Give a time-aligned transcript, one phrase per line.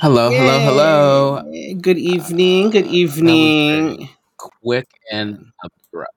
[0.00, 1.42] Hello, hello, hello.
[1.80, 2.70] Good evening.
[2.70, 2.90] Good Uh,
[3.24, 4.08] that was very evening.
[4.38, 6.14] quick and abrupt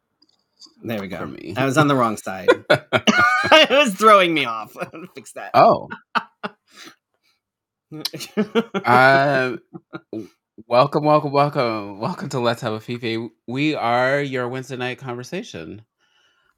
[0.83, 1.25] There we for go.
[1.27, 1.54] me.
[1.57, 2.47] I was on the wrong side.
[2.69, 4.74] it was throwing me off.
[5.15, 5.51] Fix that.
[5.54, 5.89] oh,
[8.86, 9.57] uh,
[10.68, 13.29] welcome, welcome, welcome, welcome to Let's Have a Fefe.
[13.47, 15.83] We are your Wednesday night conversation.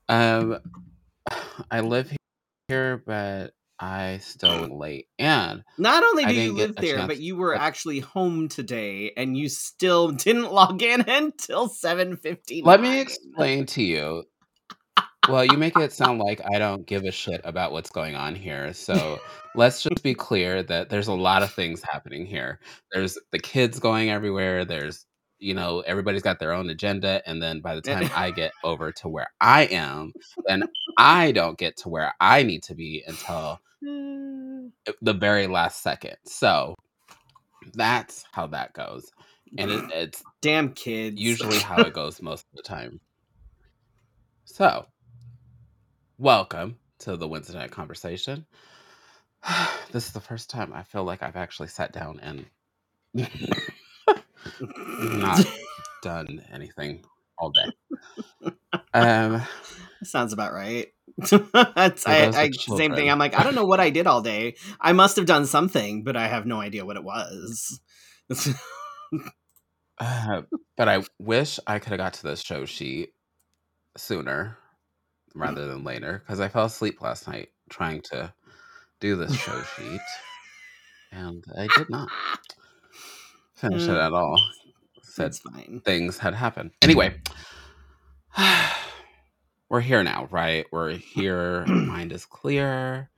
[0.10, 0.60] Um,
[1.72, 2.16] I live
[2.68, 7.54] here, but I still late, and Not only do you live there, but you were
[7.54, 13.00] But actually home today, and you still didn't log in until seven fifty let me
[13.00, 14.24] explain to you.
[15.28, 18.36] Well, you make it sound like I don't give a shit about what's going on
[18.36, 18.74] here.
[18.74, 19.20] So
[19.56, 22.60] let's just be clear that there's a lot of things happening here.
[22.92, 24.66] There's the kids going everywhere.
[24.66, 25.06] There's,
[25.40, 27.24] you know, everybody's got their own agenda.
[27.26, 30.14] And then by the time I get over to where I am,
[30.46, 30.64] then
[30.98, 36.18] I don't get to where I need to be until the very last second.
[36.26, 36.76] So
[37.74, 39.12] that's how that goes.
[39.58, 41.20] And it, it's Damn kids.
[41.20, 43.00] usually how it goes most of the time.
[44.46, 44.86] So,
[46.18, 48.46] welcome to the Wednesday night conversation.
[49.92, 52.46] this is the first time I feel like I've actually sat down and
[55.00, 55.46] not
[56.04, 57.04] done anything
[57.38, 58.52] all day.
[58.94, 59.42] Um,
[60.04, 60.88] Sounds about right.
[61.32, 63.10] I, I same thing.
[63.10, 64.56] I'm like, I don't know what I did all day.
[64.82, 67.80] I must have done something, but I have no idea what it was.
[70.00, 70.42] uh,
[70.76, 73.14] but I wish I could have got to the show sheet
[73.98, 74.58] sooner
[75.34, 78.34] rather than later because I fell asleep last night trying to
[79.00, 80.02] do this show sheet
[81.12, 82.10] and I did not
[83.56, 84.42] finish it Uh, at all.
[85.02, 85.82] Said That's fine.
[85.86, 86.72] things had happened.
[86.82, 87.22] Anyway,
[89.76, 90.66] we're here now, right?
[90.72, 91.66] We're here.
[91.68, 93.10] Mind is clear.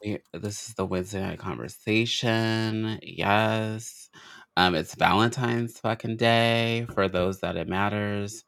[0.00, 3.00] We, this is the Wednesday night conversation.
[3.02, 4.10] Yes.
[4.56, 8.44] Um, it's Valentine's fucking day for those that it matters.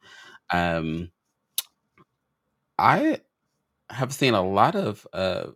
[0.52, 1.10] Um,
[2.78, 3.18] I
[3.90, 5.46] have seen a lot of uh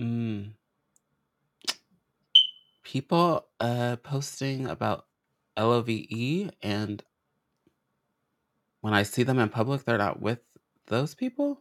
[0.00, 0.52] mm,
[2.84, 5.06] people uh posting about
[5.58, 7.02] LOVE and
[8.80, 10.38] when I see them in public, they're not with
[10.86, 11.60] those people.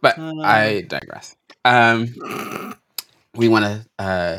[0.00, 1.36] But Uh, I digress.
[1.64, 2.14] Um,
[3.34, 4.38] we want to uh,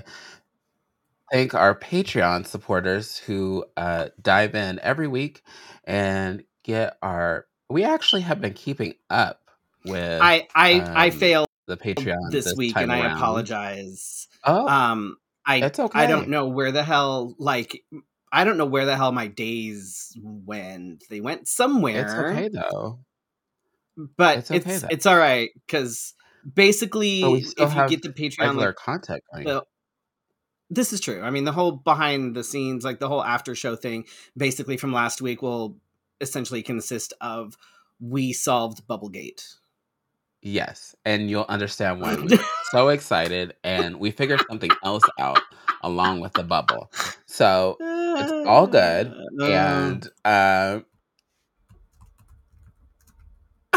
[1.32, 5.44] thank our Patreon supporters who uh, dive in every week
[5.84, 7.48] and get our.
[7.70, 9.42] We actually have been keeping up
[9.86, 14.28] with I I I um, failed the Patreon this this week, and I apologize.
[14.46, 17.84] Oh, Um, I it's I don't know where the hell like
[18.32, 21.04] I don't know where the hell my days went.
[21.10, 22.04] They went somewhere.
[22.04, 23.00] It's okay though.
[24.18, 24.88] but It's okay it's though.
[24.92, 26.14] it's all right because
[26.54, 28.76] basically if you get the patreon like
[29.34, 29.46] going.
[29.46, 29.64] the
[30.70, 33.76] this is true i mean the whole behind the scenes like the whole after show
[33.76, 34.06] thing
[34.38, 35.78] basically from last week will
[36.22, 37.58] essentially consist of
[38.00, 39.56] we solved bubblegate
[40.44, 42.30] Yes, and you'll understand why were
[42.72, 45.42] so excited and we figured something else out
[45.82, 46.92] along with the bubble.
[47.26, 47.76] So
[48.32, 49.14] it's all good.
[49.40, 50.86] Uh, And um,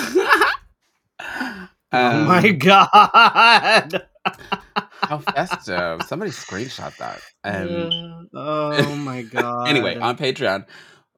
[1.92, 4.02] oh my um god
[5.02, 6.02] how festive.
[6.04, 7.20] Somebody screenshot that.
[7.44, 9.68] Um oh my god!
[9.68, 10.66] anyway, on Patreon,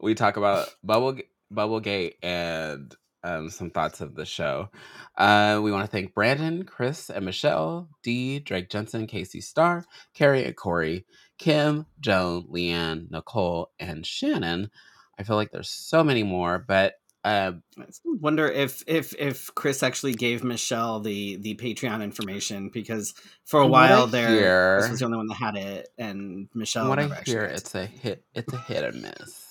[0.00, 1.18] we talk about Bubble
[1.52, 2.94] Bubblegate and
[3.24, 4.70] um, some thoughts of the show.
[5.16, 10.44] Uh, we want to thank Brandon, Chris, and Michelle, Dee, Drake Jensen, Casey Starr, Carrie
[10.44, 11.04] and Corey,
[11.42, 14.70] Kim, Joan, Leanne, Nicole, and Shannon.
[15.18, 19.82] I feel like there's so many more, but uh, I wonder if if if Chris
[19.82, 23.14] actually gave Michelle the the Patreon information because
[23.44, 25.88] for a from what I while there, Chris was the only one that had it,
[25.98, 28.24] and Michelle what I hear, it's a hit.
[28.36, 29.48] It's a hit or miss.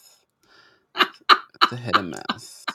[0.95, 2.65] It's a hit or miss.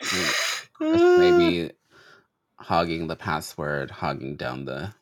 [0.00, 0.26] I mean,
[0.72, 1.38] Chris may it.
[1.38, 1.70] be
[2.56, 4.94] hogging the password, hogging down the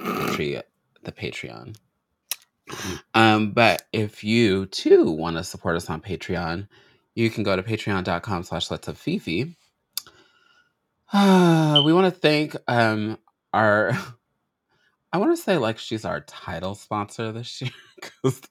[0.00, 0.62] Patreon.
[1.04, 1.76] The Patreon.
[3.14, 6.68] Um, but if you too want to support us on Patreon,
[7.14, 9.54] you can go to patreon.com slash let's of Fefe.
[11.14, 13.18] we want to thank um
[13.54, 13.92] our
[15.12, 17.70] I want to say like she's our title sponsor this year
[18.02, 18.42] 'cause-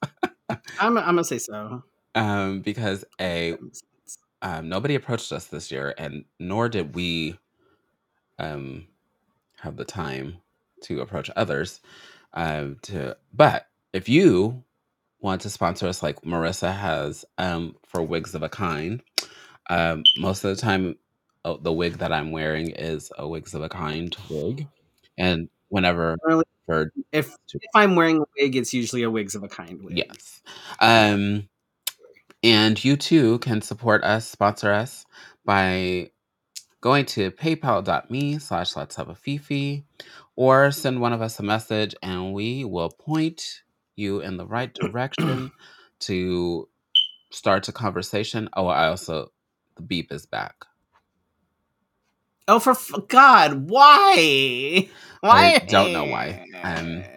[0.78, 1.84] I'm I'm gonna say so.
[2.14, 4.18] um because a That makes sense.
[4.42, 7.38] um nobody approached us this year and nor did we
[8.38, 8.86] um
[9.60, 10.38] have the time
[10.82, 11.80] to approach others
[12.34, 14.62] um to but if you
[15.20, 19.02] want to sponsor us like Marissa has um for wigs of a kind
[19.70, 20.96] um most of the time
[21.46, 24.66] oh, the wig that I'm wearing is a wigs of a kind wig
[25.16, 26.44] and whenever Really?
[26.66, 29.98] for If if I'm wearing a wig, it's usually a wigs of a kind wig.
[29.98, 30.42] yes.
[30.80, 31.48] Um,
[32.42, 35.06] and you too can support us, sponsor us
[35.44, 36.10] by
[36.80, 39.82] going to paypal.me slash let's have a fefe
[40.36, 43.62] or send one of us a message and we will point
[43.96, 45.52] you in the right direction
[46.00, 46.68] to
[47.32, 48.50] start a conversation.
[48.56, 49.32] Oh, I also
[49.76, 50.56] the beep is back.
[52.48, 54.88] Oh, for f- God, why?
[55.20, 55.46] Why?
[55.62, 56.40] I don't know why.
[56.62, 57.10] Um,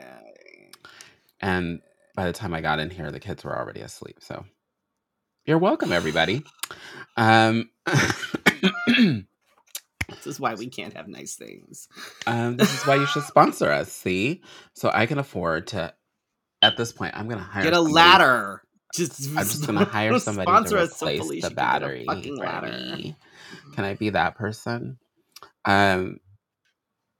[1.41, 1.81] and
[2.15, 4.17] by the time I got in here, the kids were already asleep.
[4.21, 4.45] So
[5.45, 6.45] you're welcome, everybody.
[7.17, 7.69] Um,
[8.87, 9.23] this
[10.25, 11.87] is why we can't have nice things.
[12.27, 13.91] um, this is why you should sponsor us.
[13.91, 14.41] See,
[14.73, 15.93] so I can afford to.
[16.61, 18.63] At this point, I'm gonna hire Get a somebody- ladder.
[18.95, 22.05] Just I'm just gonna hire somebody to replace the can battery.
[22.07, 22.97] fucking ladder.
[23.75, 24.97] Can I be that person?
[25.65, 26.19] Um,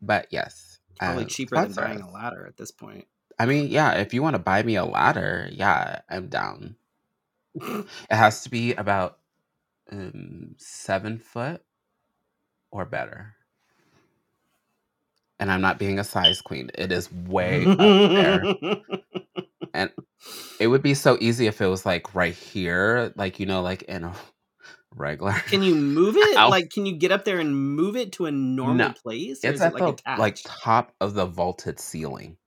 [0.02, 2.10] but yes, Probably um, cheaper than buying us.
[2.10, 3.06] a ladder at this point.
[3.38, 6.76] I mean, yeah, if you want to buy me a ladder, yeah, I'm down.
[7.62, 9.20] It has to be about
[9.92, 11.62] um, seven foot
[12.72, 13.36] or better.
[15.40, 16.72] And I'm not being a size queen.
[16.76, 18.42] It is way up there.
[19.78, 19.92] And
[20.60, 23.84] it would be so easy if it was like right here, like you know, like
[23.84, 24.14] in a
[24.96, 25.34] regular.
[25.48, 26.38] Can you move it?
[26.40, 26.50] Ow.
[26.50, 28.94] Like, can you get up there and move it to a normal No.
[29.04, 29.44] place?
[29.44, 32.38] It's is it like the like top of the vaulted ceiling.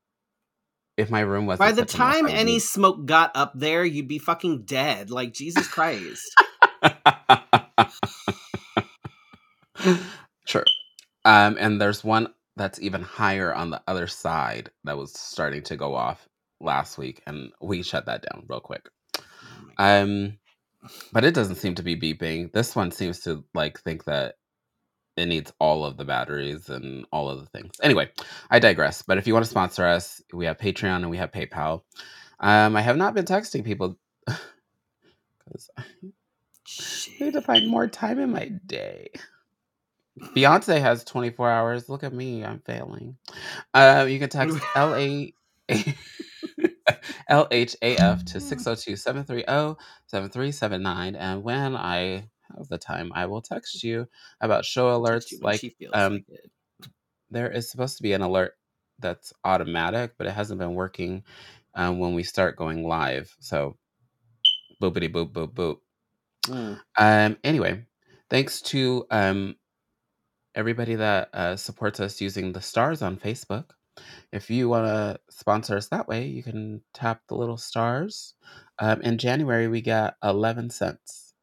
[0.96, 4.64] If my room was By the time any smoke got up there, you'd be fucking
[4.64, 5.10] dead.
[5.10, 6.36] Like Jesus Christ.
[10.46, 10.64] sure.
[11.24, 15.76] Um, and there's one that's even higher on the other side that was starting to
[15.76, 16.28] go off
[16.60, 18.88] last week, and we shut that down real quick.
[19.18, 19.22] Oh.
[19.78, 20.38] Um,
[21.12, 22.52] but it doesn't seem to be beeping.
[22.52, 24.36] This one seems to like think that
[25.16, 27.72] it needs all of the batteries and all of the things.
[27.82, 28.10] Anyway,
[28.50, 29.02] I digress.
[29.02, 31.82] But if you want to sponsor us, we have Patreon and we have PayPal.
[32.38, 35.84] Um, I have not been texting people because I
[37.20, 39.10] need to find more time in my day.
[40.18, 41.88] Beyonce has 24 hours.
[41.88, 43.16] Look at me, I'm failing.
[43.74, 44.94] Uh, you can text L
[47.28, 49.76] A L H A F to 602 730
[50.06, 51.16] 7379.
[51.16, 54.08] And when I have the time, I will text you
[54.40, 55.32] about show alerts.
[55.40, 56.50] Like, um, like
[57.30, 58.54] there is supposed to be an alert
[58.98, 61.22] that's automatic, but it hasn't been working
[61.74, 63.34] um, when we start going live.
[63.40, 63.76] So,
[64.82, 65.76] boopity boop, boop, boop.
[66.46, 66.80] Mm.
[66.98, 67.84] Um, anyway,
[68.28, 69.56] thanks to um,
[70.54, 73.70] everybody that uh, supports us using the stars on Facebook.
[74.32, 78.34] If you want to sponsor us that way, you can tap the little stars.
[78.78, 81.34] Um, in January, we got 11 cents.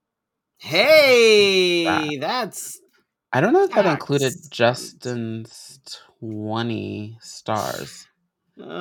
[0.59, 2.81] Hey, that's
[3.33, 5.79] I don't know if that included Justin's
[6.19, 8.07] 20 stars.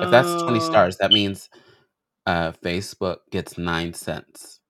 [0.01, 1.49] If that's 20 uh, stars, that means
[2.27, 4.61] uh, Facebook gets 9 cents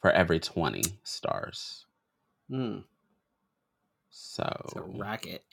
[0.00, 1.86] for every 20 stars.
[2.50, 2.84] mm,
[4.10, 5.44] So it's a racket.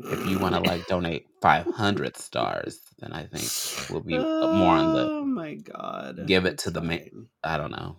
[0.00, 4.92] If you want to like donate 500 stars, then I think we'll be more on
[4.92, 6.26] the Oh my god.
[6.26, 7.26] give it to the ma- fine.
[7.42, 7.96] I don't know.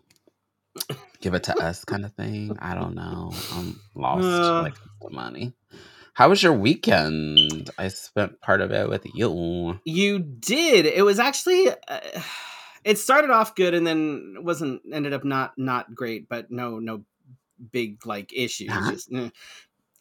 [1.22, 2.58] Give it to us kind of thing.
[2.60, 3.32] I don't know.
[3.54, 4.64] I'm lost Uh.
[4.64, 5.54] comes to money.
[6.14, 7.70] How was your weekend?
[7.78, 9.80] I spent part of it with you.
[9.84, 10.86] You did.
[10.86, 12.00] It was actually uh,
[12.86, 17.04] it started off good and then wasn't ended up not not great, but no no
[17.72, 18.70] big like issues.
[18.70, 18.92] Uh-huh.
[18.92, 19.30] Just, eh.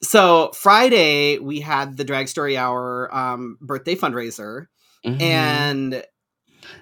[0.05, 4.67] So Friday we had the Drag Story Hour um, birthday fundraiser,
[5.05, 5.21] Mhm.
[5.21, 6.05] and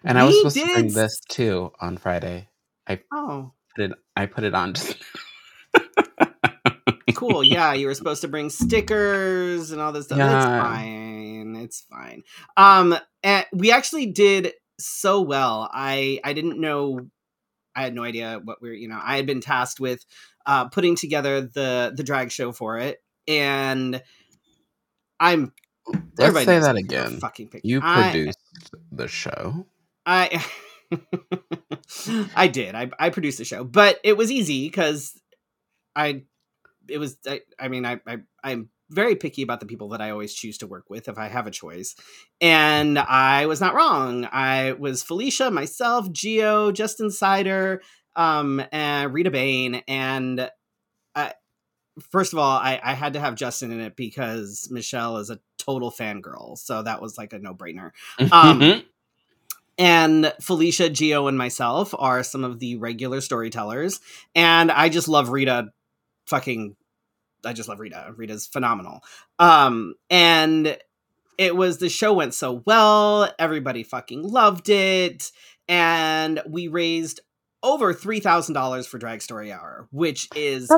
[0.04, 2.48] and I was supposed to bring this too on Friday.
[2.86, 4.74] I oh Put it, I put it on.
[7.14, 10.36] Cool yeah you were supposed to bring stickers and all this stuff Yeah.
[10.36, 12.22] it's fine it's fine
[12.56, 17.00] um and we actually did so well i i didn't know
[17.76, 20.04] i had no idea what we are you know i had been tasked with
[20.46, 22.98] uh putting together the the drag show for it
[23.38, 24.02] and
[25.20, 25.52] i'm
[25.88, 27.18] Let's everybody say that again.
[27.18, 27.66] fucking picky.
[27.68, 28.38] You I- produced
[28.92, 29.66] the show.
[30.06, 30.44] I
[32.36, 32.74] I did.
[32.74, 35.18] I I produced the show, but it was easy because
[35.96, 36.22] I
[36.88, 40.10] it was I, I mean I, I I'm very picky about the people that I
[40.10, 41.96] always choose to work with if I have a choice.
[42.40, 44.28] And I was not wrong.
[44.30, 47.80] I was Felicia, myself, Geo, Justin Sider,
[48.16, 49.82] um, and Rita Bain.
[49.88, 50.50] And I,
[52.10, 55.40] first of all, I, I had to have Justin in it because Michelle is a
[55.58, 56.58] total fangirl.
[56.58, 57.90] So that was like a no brainer.
[58.32, 58.82] Um,
[59.78, 64.00] and Felicia, Geo, and myself are some of the regular storytellers.
[64.34, 65.72] And I just love Rita
[66.26, 66.76] fucking
[67.44, 68.12] I just love Rita.
[68.16, 69.02] Rita's phenomenal.
[69.38, 70.78] Um, and
[71.38, 73.32] it was the show went so well.
[73.38, 75.32] Everybody fucking loved it,
[75.68, 77.20] and we raised
[77.62, 80.68] over three thousand dollars for Drag Story Hour, which is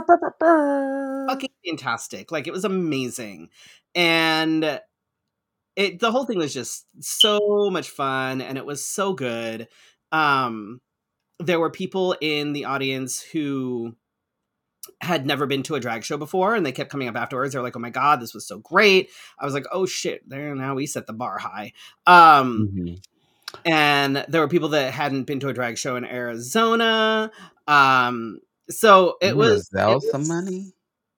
[1.29, 2.31] fucking fantastic.
[2.33, 3.51] Like it was amazing,
[3.95, 4.81] and
[5.77, 9.69] it the whole thing was just so much fun, and it was so good.
[10.13, 10.81] Um,
[11.41, 13.97] there were people in the audience who
[15.01, 17.63] had never been to a drag show before and they kept coming up afterwards they're
[17.63, 20.75] like oh my god this was so great i was like oh shit there now
[20.75, 21.73] we set the bar high
[22.07, 23.03] um Mhm.
[23.65, 27.31] And there were people that hadn't been to a drag show in arizona
[27.67, 30.73] um so it was Giselle it some money.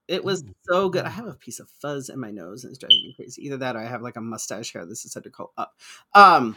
[0.08, 1.04] it was so good.
[1.04, 3.44] I have a piece of fuzz in my nose and it's driving me crazy.
[3.46, 4.86] Either that or I have like a mustache hair.
[4.86, 5.74] This is had to curl up.
[6.14, 6.56] Um,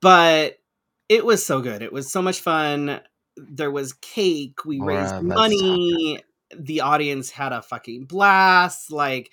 [0.00, 0.58] but
[1.08, 1.82] it was so good.
[1.82, 3.00] It was so much fun.
[3.36, 4.64] There was cake.
[4.64, 6.20] We Laura, raised money.
[6.56, 8.90] The audience had a fucking blast.
[8.90, 9.30] Like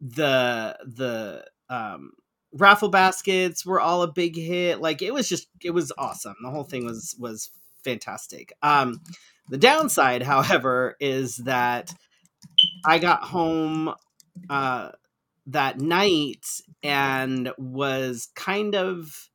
[0.00, 2.12] the the um
[2.54, 4.80] raffle baskets were all a big hit.
[4.80, 6.36] Like it was just it was awesome.
[6.42, 7.50] The whole thing was was
[7.84, 8.52] fantastic.
[8.62, 9.00] Um
[9.48, 11.94] the downside, however, is that
[12.84, 13.94] I got home
[14.50, 14.90] uh,
[15.46, 16.46] that night
[16.82, 19.30] and was kind of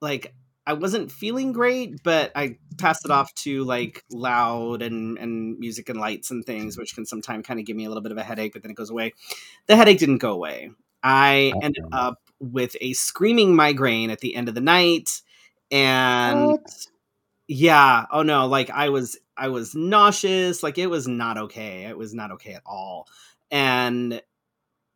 [0.00, 0.34] like
[0.66, 5.88] I wasn't feeling great, but I passed it off to like loud and and music
[5.88, 8.18] and lights and things, which can sometimes kind of give me a little bit of
[8.18, 9.14] a headache, but then it goes away.
[9.66, 10.70] The headache didn't go away.
[11.06, 11.98] I oh, ended Uh-oh.
[11.98, 15.22] up with a screaming migraine at the end of the night,
[15.70, 16.86] and What?
[17.48, 21.96] yeah oh no like i was i was nauseous like it was not okay it
[21.96, 23.06] was not okay at all
[23.50, 24.20] and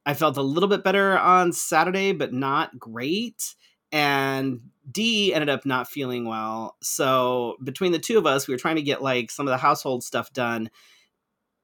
[0.04, 3.54] i felt a little bit better on saturday but not great
[3.92, 8.58] and d ended up not feeling well so between the two of us we were
[8.58, 10.70] trying to get like some of the household stuff done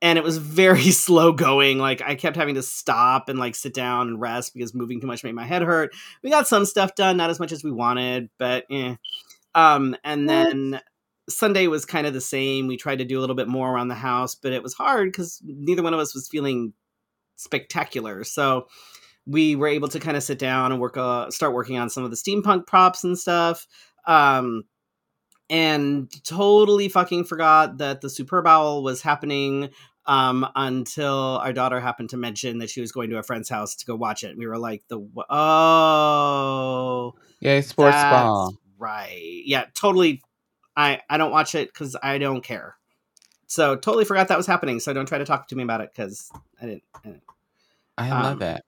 [0.06, 3.74] and it was very slow going like i kept having to stop and like sit
[3.74, 6.94] down and rest because moving too much made my head hurt we got some stuff
[6.94, 8.94] done not as much as we wanted but eh.
[9.56, 10.80] Um, and then
[11.30, 12.66] Sunday was kind of the same.
[12.66, 15.10] We tried to do a little bit more around the house, but it was hard
[15.10, 16.74] because neither one of us was feeling
[17.36, 18.22] spectacular.
[18.22, 18.68] So
[19.24, 22.04] we were able to kind of sit down and work, uh, start working on some
[22.04, 23.66] of the steampunk props and stuff.
[24.06, 24.64] Um,
[25.48, 29.70] and totally fucking forgot that the Superb Owl was happening
[30.06, 33.74] um, until our daughter happened to mention that she was going to a friend's house
[33.76, 34.36] to go watch it.
[34.36, 38.54] We were like, the oh, yeah, sports ball.
[38.78, 39.42] right.
[39.44, 40.22] Yeah, totally.
[40.76, 42.76] I I don't watch it because I don't care.
[43.46, 44.80] So totally forgot that was happening.
[44.80, 46.82] So don't try to talk to me about it because I didn't.
[46.94, 47.22] I didn't.
[47.98, 48.62] I Um, love it.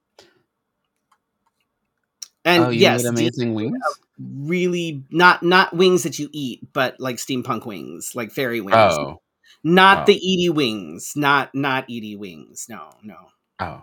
[2.45, 3.77] And oh, you yes, amazing wings?
[4.19, 8.77] really not not wings that you eat, but like steampunk wings, like fairy wings.
[8.77, 9.21] Oh,
[9.65, 10.05] not oh.
[10.07, 11.13] the Edie wings.
[11.17, 12.67] Not not Edie wings.
[12.69, 13.17] No, no.
[13.61, 13.83] oh.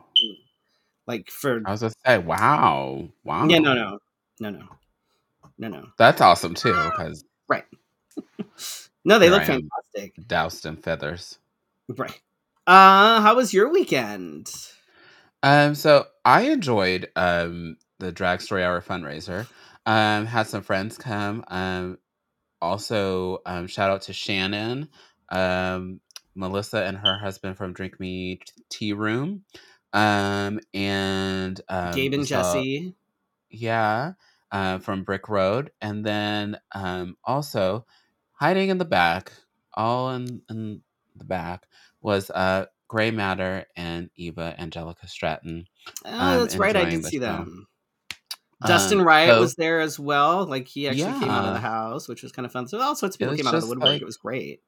[1.07, 3.47] Like for I was gonna say, wow, wow.
[3.47, 3.99] yeah, no, no,
[4.39, 4.67] no, no,
[5.57, 5.87] no, no.
[5.97, 7.65] That's awesome too, because Right.
[9.07, 10.15] No, they look fantastic.
[10.27, 11.37] doused in feathers.
[11.87, 12.19] Right.
[12.65, 14.51] Uh, how was your weekend?
[15.43, 19.45] Um, so I enjoyed um the Drag Story Hour fundraiser.
[19.85, 21.43] Um, had some friends come.
[21.49, 21.99] Um,
[22.61, 24.89] also um, shout out to Shannon,
[25.29, 25.99] um,
[26.35, 28.39] Melissa and her husband from Drink Me
[28.69, 29.43] Tea Room,
[29.93, 32.95] um, and um, Gabe and saw- Jesse.
[33.49, 34.13] yeah,
[34.51, 37.85] uh, from Brick Road, and then um, also
[38.33, 39.31] hiding in the back,
[39.73, 40.81] all in, in
[41.15, 41.65] the back,
[42.01, 45.65] was uh, Gray Matter and Eva Angelica Stratton.
[46.05, 46.75] Oh, um, that's right.
[46.75, 47.67] I did see them.
[48.65, 50.45] Dustin Um, Riot so was there as well.
[50.45, 52.67] Like he actually came out of the house, which was kind of fun.
[52.67, 53.89] So all sorts of people came out of the woodwork.
[53.89, 54.61] like- it was great.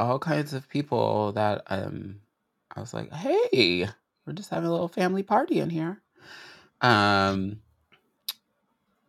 [0.00, 2.20] All kinds of people that um,
[2.74, 3.88] I was like, hey,
[4.26, 6.02] we're just having a little family party in here.
[6.80, 7.60] Um,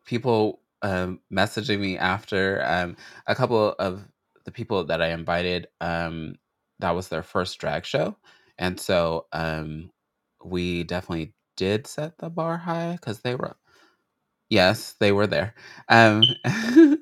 [0.06, 2.96] people um, messaging me after um,
[3.28, 4.08] a couple of
[4.46, 5.68] the people that I invited.
[5.80, 6.36] Um,
[6.80, 8.18] that was their first drag show,
[8.58, 9.92] and so um,
[10.44, 13.56] we definitely did set the bar high because they were.
[14.50, 15.54] Yes, they were there.
[15.90, 16.24] Um,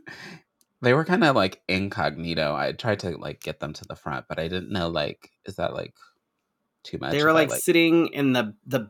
[0.81, 2.55] they were kind of like incognito.
[2.55, 5.55] I tried to like get them to the front, but I didn't know like is
[5.57, 5.93] that like
[6.83, 7.11] too much?
[7.11, 8.89] They were I, like, sitting in the the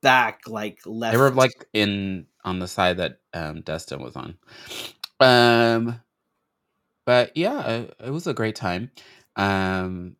[0.00, 1.12] back, like left.
[1.12, 4.36] they were like in on the side that um Dustin was on.
[5.20, 6.00] Um
[7.04, 8.90] but yeah, it, it was a great time.
[9.36, 10.16] Um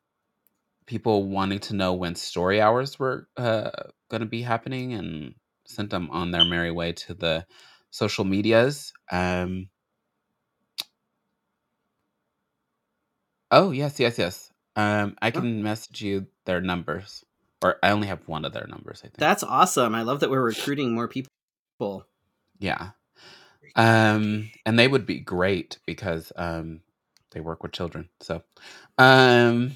[0.87, 3.70] people wanting to know when story hours were uh
[4.10, 5.34] going to be happening and
[5.66, 7.44] sent them on their merry way to the
[7.90, 8.92] social medias.
[9.10, 9.68] Um
[13.50, 14.52] Oh, yes, yes, yes.
[14.76, 15.40] Um I Oh.
[15.40, 17.25] can message you their numbers.
[17.62, 19.00] or I only have one of their numbers.
[19.00, 19.95] I think That's awesome.
[19.95, 21.31] I love that we're recruiting more people.
[22.59, 22.90] Yeah.
[23.76, 26.81] Um, and they would be great because um,
[27.33, 28.09] they work with children.
[28.21, 28.43] So,
[28.99, 29.73] um,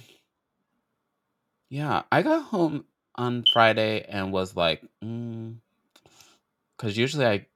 [1.71, 2.85] yeah, I got home
[3.17, 7.47] on Friday and was like, because usually I,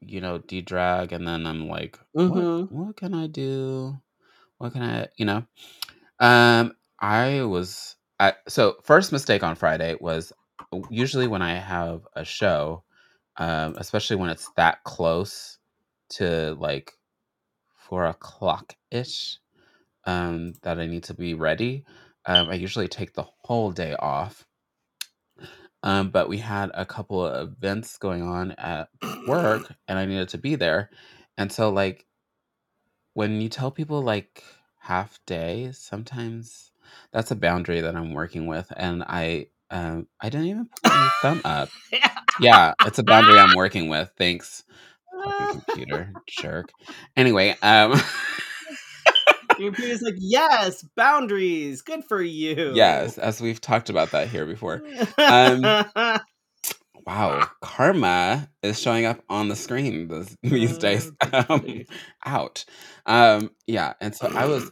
[0.00, 2.68] you know, de drag and then I'm like, what, Mhm.
[2.68, 4.00] what can I do?
[4.58, 5.44] What can I, you know?
[6.18, 10.32] Um, I was, I so first mistake on Friday was
[10.90, 12.82] usually when I have a show,
[13.36, 15.58] um, especially when it's that close
[16.10, 16.92] to like
[17.74, 19.38] four o'clock ish,
[20.04, 21.84] um, that I need to be ready.
[22.24, 24.46] Um, I usually take the whole day off.
[25.82, 28.88] Um, but we had a couple of events going on at
[29.28, 30.90] work and I needed to be there.
[31.38, 32.06] And so like
[33.16, 34.44] when you tell people like
[34.78, 36.70] half day, sometimes
[37.12, 38.70] that's a boundary that I'm working with.
[38.76, 41.70] And I um I didn't even put my thumb up.
[42.38, 44.10] Yeah, it's a boundary I'm working with.
[44.18, 44.64] Thanks,
[45.24, 46.70] fucking computer jerk.
[47.16, 47.92] Anyway, um
[49.58, 51.80] Your computer's like, yes, boundaries.
[51.80, 52.72] Good for you.
[52.74, 54.82] yes, as we've talked about that here before.
[55.16, 55.62] Um
[57.06, 61.12] wow, karma is showing up on the screen this, these days.
[61.20, 61.84] Uh, Um,
[62.24, 62.64] out.
[63.06, 64.70] Um, yeah, and so I was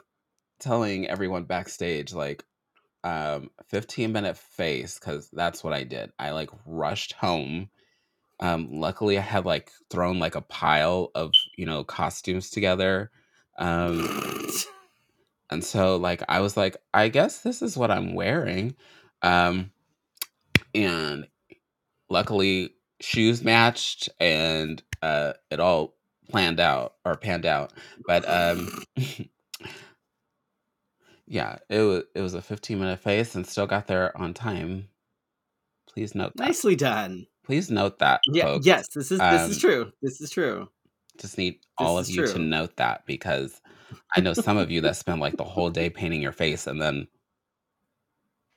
[0.61, 2.45] telling everyone backstage like
[3.03, 6.11] um 15 minute face because that's what I did.
[6.19, 7.69] I like rushed home.
[8.41, 13.11] Um, luckily I had like thrown like a pile of you know costumes together.
[13.59, 14.49] Um,
[15.51, 18.75] and so like I was like, I guess this is what I'm wearing.
[19.23, 19.71] Um,
[20.75, 21.27] and
[22.15, 25.95] luckily shoes matched and uh it all
[26.31, 27.73] planned out or panned out.
[28.07, 28.71] But um
[31.27, 34.89] yeah, it was it was a 15 minute face and still got there on time.
[35.93, 36.47] Please note that.
[36.47, 37.27] Nicely done.
[37.45, 38.45] Please note that, Yeah.
[38.45, 38.67] folks.
[38.67, 39.93] Yes, this is this is Um, true.
[40.03, 40.69] This is true.
[41.21, 43.61] Just need all of is you to note that because
[44.17, 46.81] I know some of you that spend like the whole day painting your face and
[46.81, 47.07] then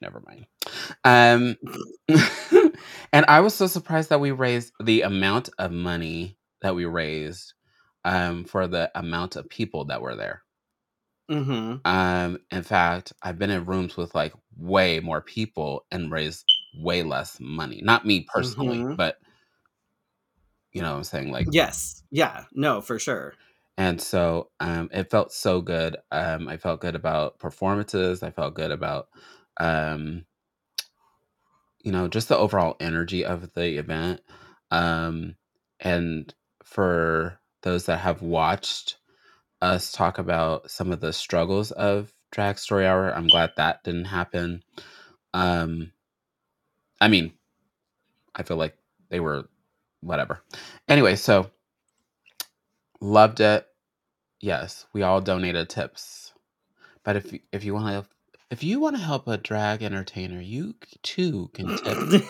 [0.02, 0.46] never mind.
[1.04, 1.58] Um
[3.14, 7.54] and I was so surprised that we raised the amount of money that we raised
[8.06, 10.44] um for the amount of people that were there.
[11.32, 11.86] Mm-hmm.
[11.86, 16.46] Um in fact, I've been in rooms with like way more people and raised
[16.80, 17.82] way less money.
[17.84, 18.96] Not me personally, Mhm.
[18.98, 19.18] but
[20.74, 22.04] you know what I'm saying like Yes.
[22.12, 22.46] Yeah.
[22.54, 23.34] No, for sure.
[23.78, 25.98] and so um it felt so good.
[26.12, 28.24] Um I felt good about performances.
[28.24, 29.08] I felt good about
[29.60, 30.26] um
[31.88, 34.20] you know just the overall energy of the event
[34.72, 35.38] um
[35.80, 38.98] and for those that have watched
[39.62, 44.04] us talk about some of the struggles of drag story hour i'm glad that didn't
[44.04, 44.62] happen.
[45.34, 45.94] Um
[47.00, 47.32] i mean
[48.36, 49.48] i feel like they were
[50.02, 50.42] whatever.
[50.90, 51.50] Anyway so
[53.00, 53.66] loved it.
[54.42, 56.34] Yes we all donated tips.
[57.06, 58.17] But if if you want to
[58.50, 62.24] if you want to help a drag entertainer you c- too can tip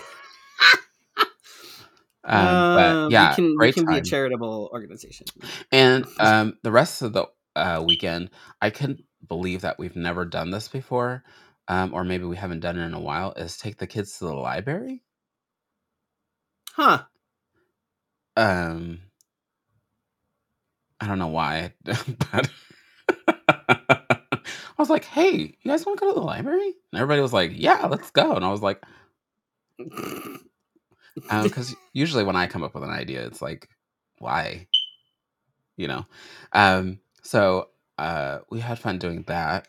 [2.24, 5.28] um, Uh, but yeah we can we great can be a time charitable organization.
[5.72, 8.30] And um, the rest of the uh, weekend,
[8.62, 11.24] I couldn't believe that we've never done this before,
[11.68, 13.34] um, or maybe we haven't done it in a while.
[13.34, 15.04] Is take the kids to the library.
[16.74, 17.04] Huh.
[18.36, 19.00] Um,
[21.00, 22.50] I don't know why, but
[24.78, 27.34] I was like, "Hey, you guys want to go to the library?" And everybody was
[27.34, 28.82] like, "Yeah, let's go." And I was like,
[31.44, 33.70] because usually when I come up with an idea, it's like,
[34.20, 34.68] why?
[35.76, 36.06] You know.
[36.54, 39.68] Um, so uh, we had fun doing that.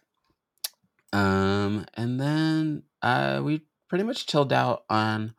[1.12, 5.34] Um, and then uh, we pretty much chilled out on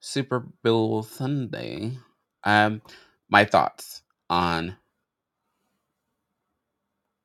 [0.00, 1.98] Super Bowl Sunday.
[2.44, 2.82] Um,
[3.28, 4.76] my thoughts on.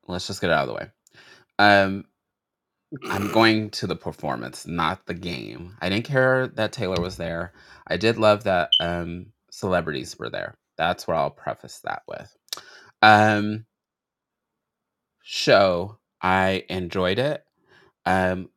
[0.08, 0.90] Let's just get it out of the way.
[1.60, 2.06] Um,
[3.10, 5.76] I'm going to the performance, not the game.
[5.82, 7.54] I didn't care that Taylor was there.
[7.88, 10.56] I did love that um, celebrities were there.
[10.78, 12.36] That's what I'll preface that with.
[13.02, 13.66] Um,
[15.22, 17.44] show, I enjoyed it.
[18.06, 18.50] Um,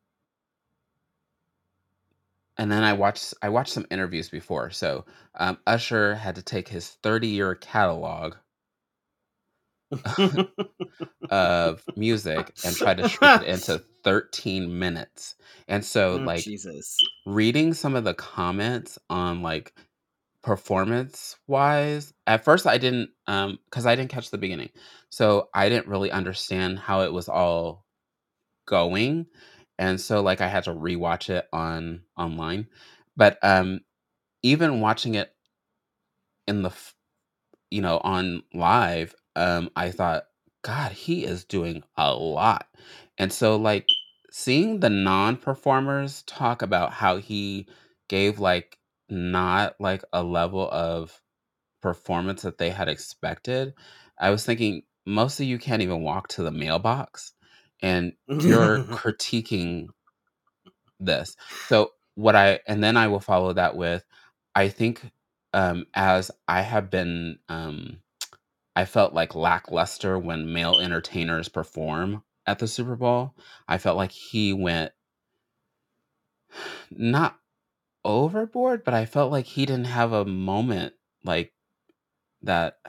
[2.57, 4.69] and then I watched I watched some interviews before.
[4.69, 8.35] So um, Usher had to take his 30 year catalog
[11.29, 15.35] of music and try to shrink it into 13 minutes.
[15.67, 16.97] And so Oh, like Jesus.
[17.25, 19.73] reading some of the comments on like
[20.43, 24.69] performance wise at first i didn't um because i didn't catch the beginning
[25.09, 27.85] so i didn't really understand how it was all
[28.67, 29.27] going
[29.79, 32.67] and so, like, I had to rewatch it on online,
[33.17, 33.81] but, um,
[34.43, 35.33] even watching it
[36.47, 36.93] in the f
[37.71, 40.25] you know, on live, um, I thought,
[40.63, 42.67] "God, he is doing a lot."
[43.17, 43.87] And so, like,
[44.31, 47.67] seeing the non-performers talk about how he
[48.09, 48.77] gave, like,
[49.09, 51.21] not, like, a level of
[51.81, 53.73] performance that they had expected,
[54.19, 57.33] I was thinking, "Most of you can't even walk to the mailbox,
[57.81, 59.89] and you're critiquing
[60.99, 61.35] this."
[61.67, 64.03] So, what I and then I will follow that with,
[64.55, 65.01] I think,
[65.53, 68.01] um, as I have been, um
[68.75, 73.35] I felt, like, lackluster when male entertainers perform at the Super Bowl.
[73.67, 74.93] I felt like he went
[76.91, 77.39] not
[78.03, 81.53] overboard, but I felt like he didn't have a moment, like,
[82.43, 82.79] that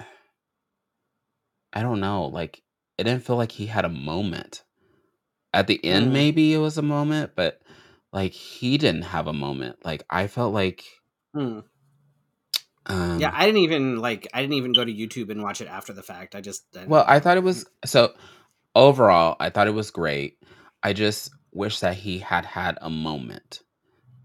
[1.73, 2.63] I don't know, like,
[2.99, 4.65] it didn't feel like he had a moment.
[5.55, 7.63] At the end, Mm, maybe it was a moment, but,
[8.13, 9.85] like, he didn't have a moment.
[9.85, 10.85] Like, I felt like,
[11.37, 11.65] mm.
[13.17, 14.29] Yeah, um I didn't even like.
[14.35, 16.35] I didn't even go to YouTube and watch it after the fact.
[16.35, 18.15] I just I well, I thought it was so
[18.75, 20.39] overall, I thought it was great.
[20.83, 23.61] I just wish that he had had a moment.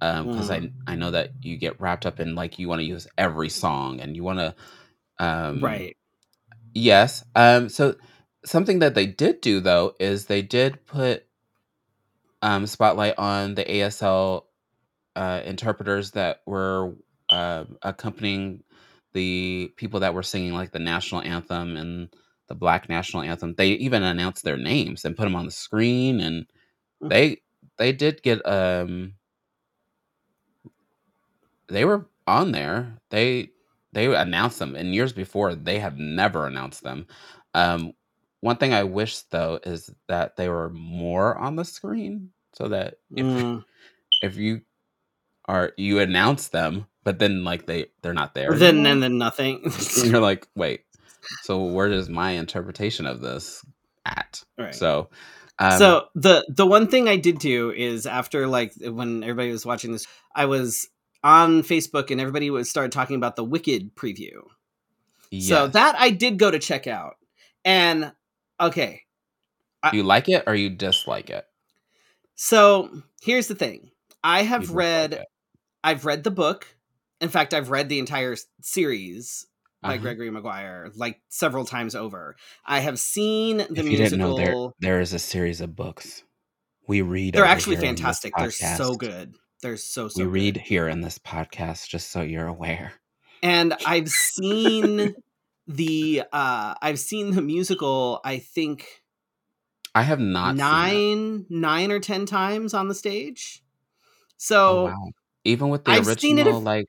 [0.02, 2.84] Um, because Mm, I I know that you get wrapped up in, like, you wanna
[2.84, 4.56] use every song and you wanna,
[5.20, 5.98] um right.
[6.74, 7.96] Yes, um, so
[8.46, 11.26] something that they did do, though, is they did put,
[12.42, 14.46] um, spotlight on the ASL,
[15.16, 16.96] uh, interpreters that were,
[17.30, 18.64] uh, accompanying
[19.14, 22.10] the people that were singing, like, the national anthem and
[22.48, 23.56] the Black national anthem.
[23.56, 26.46] They even announced their names and put them on the screen, and
[27.02, 27.42] they
[27.78, 29.14] they did get, um
[31.68, 32.98] They were on there.
[33.10, 33.50] They
[33.94, 37.08] they announced them, and years before, they have never announced them.
[37.54, 37.94] Um,
[38.42, 42.96] one thing I wish, though, is that they were more on the screen so that
[43.16, 43.64] if mm.
[44.22, 44.62] if you
[45.48, 49.18] are you announce them, but then, like, they they're not there Then anymore, and then
[49.18, 49.62] nothing.
[49.98, 50.82] and you're like, "Wait,
[51.44, 53.66] so where is my interpretation of this
[54.06, 54.76] at?" right.
[54.76, 55.10] So,
[55.60, 59.66] um So the the one thing I did do is after like when everybody was
[59.66, 60.06] watching this,
[60.36, 60.88] I was
[61.24, 64.42] on Facebook and everybody was started talking about the Wicked preview.
[65.40, 67.16] So that I did go to check out.
[67.66, 68.14] And
[68.60, 69.04] okay,
[69.84, 71.46] I, you like it or you dislike it?
[72.36, 73.92] so here's the thing.
[74.24, 75.24] I have read.
[75.84, 76.68] I've read the book.
[77.22, 79.48] In fact, I've read the entire series
[79.82, 80.02] by Uh-huh.
[80.02, 82.36] Gregory Maguire like several times over.
[82.66, 84.76] I have seen the If you didn't know, there musical.
[84.80, 86.24] there is a series of books.
[86.88, 88.34] We read They're actually here in this fantastic.
[88.38, 89.36] They're so good.
[89.62, 90.24] They're so so.
[90.24, 90.64] We read good.
[90.64, 92.94] here in this podcast, just so you're aware.
[93.44, 95.16] And I've seen
[95.68, 99.04] the uh I've seen the musical I think
[99.94, 103.62] I have not seen 9 9 or 10 times on the stage.
[103.64, 103.66] Oh,
[104.38, 105.12] So, wow.
[105.48, 106.88] Even with the I've original, if like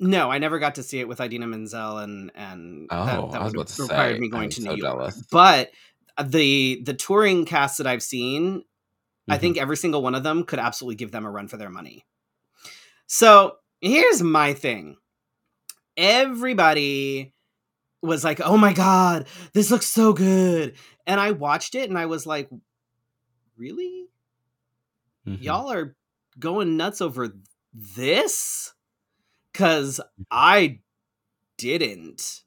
[0.00, 3.44] no, I never got to see it with Idina Menzel and and oh, that I
[3.44, 5.00] was would have required say, me going I'm to so New York.
[5.00, 5.22] jealous.
[5.30, 5.70] But
[6.16, 8.62] uh, the the touring cast that I've seen,
[9.28, 9.40] I Mhm.
[9.40, 12.04] think every single one of them could absolutely give them a run for their money.
[13.06, 14.96] So, here's my thing.
[15.96, 17.34] Everybody
[18.02, 22.06] was like, "Oh my god, this looks so good." And I watched it and I
[22.06, 22.48] was like,
[23.56, 24.08] "Really?
[25.26, 25.42] Mhm.
[25.42, 25.96] Y'all are
[26.38, 27.32] going nuts over
[27.72, 28.72] this?"
[29.98, 30.00] Mhm.
[30.30, 30.80] I
[31.58, 32.42] didn't.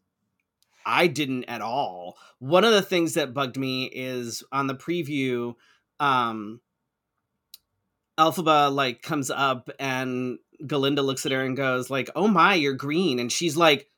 [0.85, 2.17] I didn't at all.
[2.39, 5.55] One of the things that bugged me is on the preview
[5.99, 6.61] um
[8.17, 12.73] Elphaba like comes up and Galinda looks at her and goes like, "Oh my, you're
[12.73, 13.89] green." And she's like,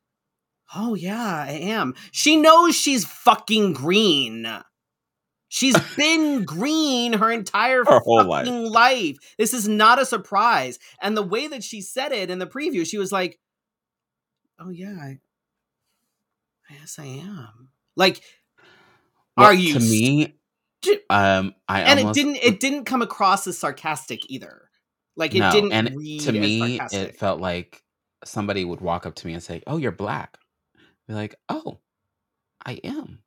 [0.75, 4.47] "Oh yeah, I am." She knows she's fucking green.
[5.53, 8.47] She's been green her entire Her whole life.
[8.47, 9.17] fucking life.
[9.37, 10.79] This is not a surprise.
[10.99, 13.39] And the way that she said it in the preview, she was like,
[14.59, 15.19] "Oh yeah, I,
[16.71, 18.23] I guess I am." Like,
[19.37, 19.73] Well, are you?
[19.75, 20.33] to me,
[20.81, 22.37] stu- um, I and it didn't.
[22.37, 24.71] It didn't come across as sarcastic either.
[25.15, 25.87] Like, it no, didn't and
[26.21, 27.83] to me, it felt like
[28.25, 30.35] somebody would walk up to me and say, "Oh, you're black."
[31.07, 31.77] Be like, "Oh,
[32.65, 33.19] I am."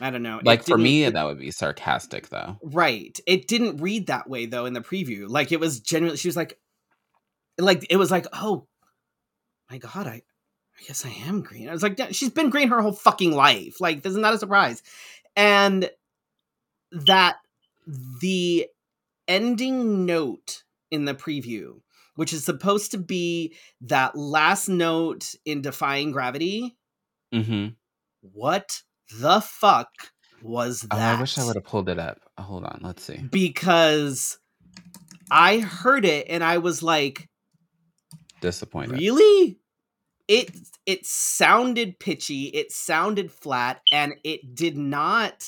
[0.00, 0.40] I don't know.
[0.44, 2.56] Like, for me, It, that would be sarcastic, though.
[2.62, 3.18] right.
[3.26, 5.28] It didn't read that way though in the preview.
[5.28, 6.16] Like, it was genuinely.
[6.18, 6.58] She was like,
[7.58, 8.66] like it was like, oh
[9.70, 10.22] my god, I.
[10.80, 11.68] I guess I am green.
[11.68, 13.80] I was like, yeah, she's been green her whole fucking life.
[13.80, 14.80] Like, this is not a surprise.
[15.34, 15.90] And
[16.92, 17.38] that
[18.20, 18.68] the
[19.26, 21.80] ending note in the preview,
[22.14, 26.76] which is supposed to be that last note in Defying Gravity,
[27.34, 27.74] Mhm.
[28.20, 28.82] what
[29.14, 29.88] the fuck
[30.42, 31.16] was Oh, that?
[31.16, 32.18] I wish I would have pulled it up.
[32.36, 33.18] Uh, Hold on, let's see.
[33.30, 34.38] because
[35.30, 37.28] I heard it and I was like,
[38.40, 38.98] Disappointed.
[38.98, 39.58] really?
[40.28, 40.50] It
[40.86, 45.44] it sounded pitchy, it sounded flat, and it did not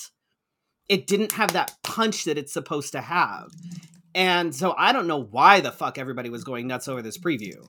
[0.88, 3.52] it didn't have that punch that it's supposed to have.
[4.14, 7.64] And so I don't know why the fuck everybody was going nuts over this preview.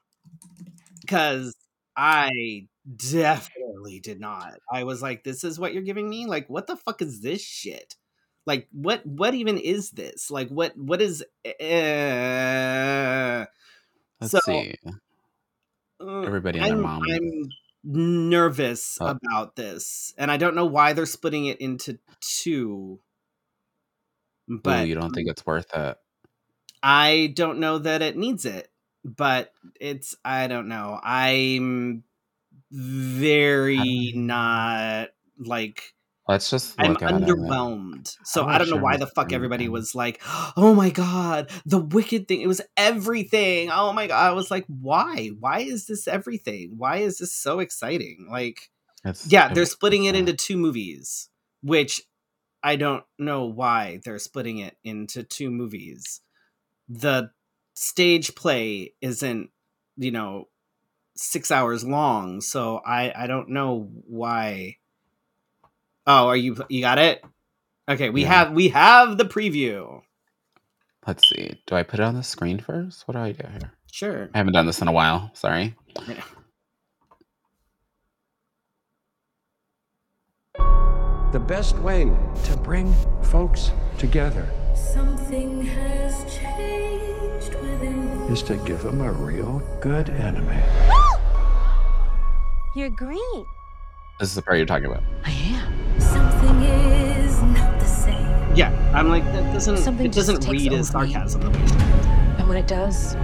[1.08, 1.54] Cause
[1.96, 4.60] I definitely did not.
[4.72, 6.26] I was like, this is what you're giving me?
[6.26, 7.96] Like, what the fuck is this shit?
[8.46, 10.32] Like, what what even is this?
[10.32, 11.52] Like, what what is uh,
[14.20, 14.76] Let's so, see.
[16.00, 17.04] uh, Everybody and their I'm, mom.
[17.04, 17.50] I'm
[17.84, 19.12] nervous Oh.
[19.12, 23.00] about this, and I don't know why they're splitting it into two.
[24.64, 25.98] But But you don't think um it's worth it?
[26.84, 28.70] I don't know that it needs it.
[29.04, 31.00] But it's I don't know.
[31.02, 32.04] I'm
[32.72, 35.94] very not like
[36.28, 37.24] Let's just I'm look at it.
[37.24, 38.16] underwhelmed.
[38.24, 40.22] So I don't know why the fuck everybody was like,
[40.56, 42.42] "Oh my god, the wicked thing.
[42.42, 44.30] It was everything." Oh my god.
[44.30, 45.32] I was like, "Why?
[45.40, 46.76] Why is this everything?
[46.78, 48.70] Why is this so exciting?" Like,
[49.04, 51.30] It's, yeah, they're splitting it into two movies,
[51.64, 52.02] which
[52.64, 56.22] I don't know why they're splitting it into two movies.
[56.88, 57.32] The
[57.74, 59.50] stage play isn't,
[59.98, 60.48] you know,
[61.16, 64.78] 6 hours long, so I I don't know why
[66.08, 67.24] Oh, are you you got it?
[67.90, 68.28] Okay, we Yeah.
[68.30, 70.02] have we have the preview.
[71.08, 71.60] Let's see.
[71.68, 73.08] Do I put it on the screen first?
[73.08, 73.72] What do I do here?
[73.92, 74.30] Sure.
[74.34, 75.32] I haven't done this in a while.
[75.34, 75.76] Sorry.
[81.32, 82.04] The best way
[82.46, 82.94] to bring
[83.24, 88.34] folks together Something has changed within me.
[88.34, 90.62] is to give them a real good enemy.
[92.74, 93.46] You're green.
[94.20, 95.04] This is the part you're talking about.
[95.26, 96.00] I am.
[96.00, 98.56] Something is not the same.
[98.56, 101.12] Yeah, I'm like that doesn't Something it doesn't read as over me.
[101.14, 101.42] sarcasm.
[101.42, 103.16] the way- And when it does,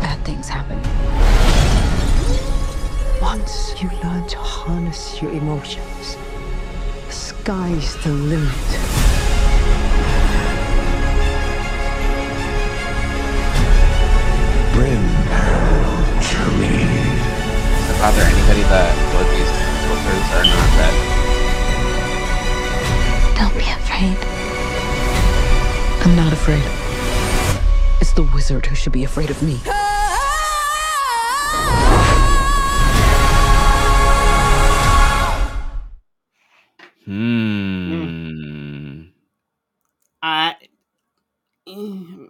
[0.00, 0.78] bad things happen.
[3.20, 6.16] Once you learn to harness your emotions,
[7.06, 8.52] the sky's the limit.
[14.72, 15.00] Bring
[18.04, 19.48] bother anybody that Dorothy's
[19.80, 20.94] filters are not red?
[23.38, 24.18] Don't be afraid.
[26.04, 26.62] I'm not afraid.
[28.02, 29.58] It's the wizard who should be afraid of me.
[37.06, 39.04] Hmm.
[40.22, 40.56] I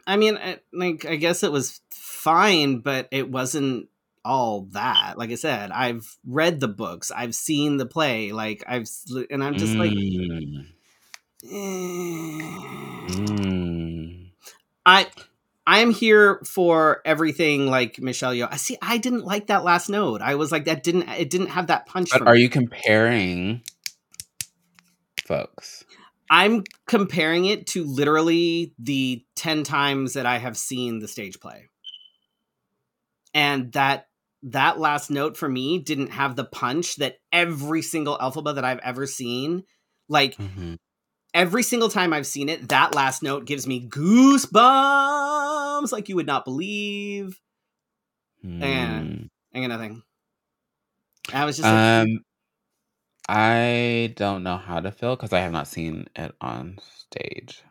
[0.06, 3.88] I mean I, like I guess it was fine, but it wasn't
[4.24, 5.14] all that.
[5.18, 8.88] Like I said, I've read the books, I've seen the play, like I've
[9.30, 10.66] and I'm just like Mm.
[11.44, 11.48] eh.
[13.10, 14.30] Mm.
[14.86, 15.06] I
[15.66, 18.48] I'm here for everything like Michelle Yeoh.
[18.50, 20.20] I see I didn't like that last note.
[20.22, 22.42] I was like that didn't it didn't have that punch But are me.
[22.42, 23.62] you comparing
[25.26, 25.84] folks?
[26.30, 31.68] I'm comparing it to literally the 10 times that I have seen the stage play.
[33.34, 34.06] And that
[34.44, 38.78] that last note for me didn't have the punch that every single Elphaba that I've
[38.80, 39.64] ever seen
[40.08, 40.76] like Mhm.
[41.34, 44.52] every single time I've seen it that last note gives me goosebumps
[45.92, 47.40] like you would not believe.
[48.44, 49.28] Mm.
[49.54, 50.02] I got nothing.
[51.32, 52.18] I was just like, Um,
[53.28, 57.62] I don't know how to feel because I have not seen it on stage.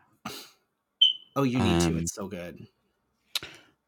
[1.36, 1.90] oh, you need to.
[1.90, 2.66] um, It's so good.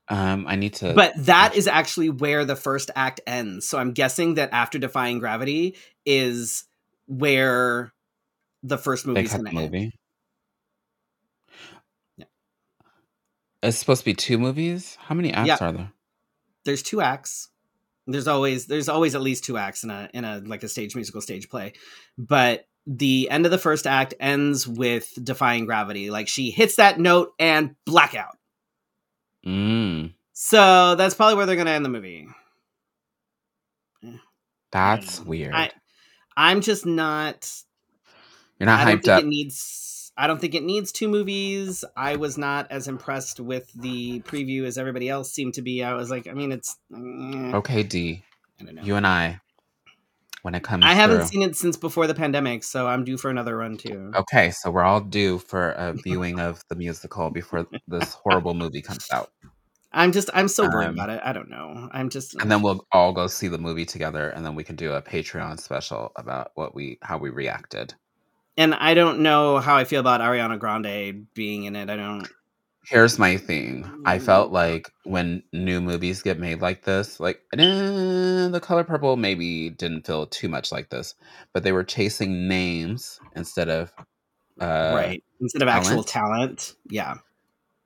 [0.09, 0.95] Um, I need to.
[0.95, 3.69] But that is actually where the first act ends.
[3.69, 6.65] So I'm guessing that after Defying Gravity is
[7.07, 7.93] where
[8.63, 9.73] the first they movie's cut going the to end.
[9.73, 9.93] movie.
[12.19, 12.25] Yeah.
[13.63, 14.97] It's supposed to be two movies.
[15.01, 15.59] How many acts Yeah.
[15.61, 15.93] are there?
[16.65, 17.49] There's two acts.
[18.07, 20.95] There's always there's always at least two acts in a in a like a stage
[20.95, 21.73] musical stage play.
[22.17, 26.11] But the end of the first act ends with Defying Gravity.
[26.11, 28.37] Like she hits that note and blackout.
[29.47, 32.27] Mm, So that's probably where they're going to end the movie.
[34.73, 35.55] that's weird.
[35.55, 35.71] I
[36.37, 37.51] I'm just not
[38.59, 39.23] You're not I hyped up.
[39.23, 40.13] it needs.
[40.19, 41.85] I don't think it needs two movies.
[41.97, 45.83] I was not as impressed with the preview as everybody else seemed to be.
[45.85, 46.77] I was like, I mean, it's.
[46.95, 48.23] eh, Okay, D.
[48.61, 48.83] I don't know.
[48.83, 49.41] You and I.
[50.47, 51.27] When it comes, I haven't through.
[51.27, 54.13] seen it since before the pandemic, so I'm due for another run too.
[54.15, 58.81] Okay, so we're all due for a viewing of the musical before this horrible movie
[58.81, 59.33] comes out,
[59.93, 60.31] I'm just.
[60.35, 61.21] I'm sobering Um, about it.
[61.25, 61.89] I don't know.
[61.91, 62.41] I'm just.
[62.41, 65.03] and then we'll all go see the movie together, and then we can do a
[65.03, 67.95] Patreon special about what we how we reacted.
[68.57, 71.91] and I don't know how I feel about Ariana Grande being in it.
[71.91, 72.29] I don't.
[72.89, 73.91] Here's my thing.
[74.05, 77.59] I felt like when new movies get made like this, like eh,
[78.49, 81.15] the color purple maybe didn't feel too much like this,
[81.53, 83.93] but they were chasing names instead of
[84.61, 85.25] uh, right.
[85.41, 86.59] Instead of actual talent.
[86.59, 86.75] talent.
[86.89, 87.15] Yeah.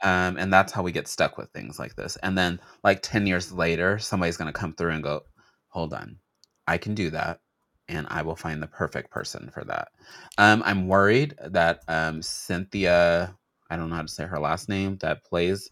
[0.02, 2.16] Um, and that's how we get stuck with things like this.
[2.16, 5.22] And then, like 10 years later, somebody's going to come through and go,
[5.68, 6.18] hold on,
[6.66, 7.40] I can do that.
[7.88, 9.88] And I will find the perfect person for that.
[10.38, 13.34] Um, I'm worried that um, Cynthia,
[13.70, 15.70] I don't know how to say her last name, that plays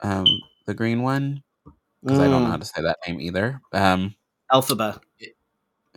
[0.00, 1.42] um, the green one,
[2.04, 2.60] because I don't know how Mm.
[2.60, 3.60] to say that name either.
[3.72, 4.14] Um,
[4.52, 5.00] Elphaba.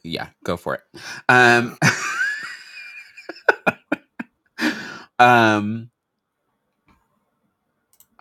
[0.03, 0.81] yeah, go for it.
[1.29, 1.77] Um,
[5.19, 5.89] um,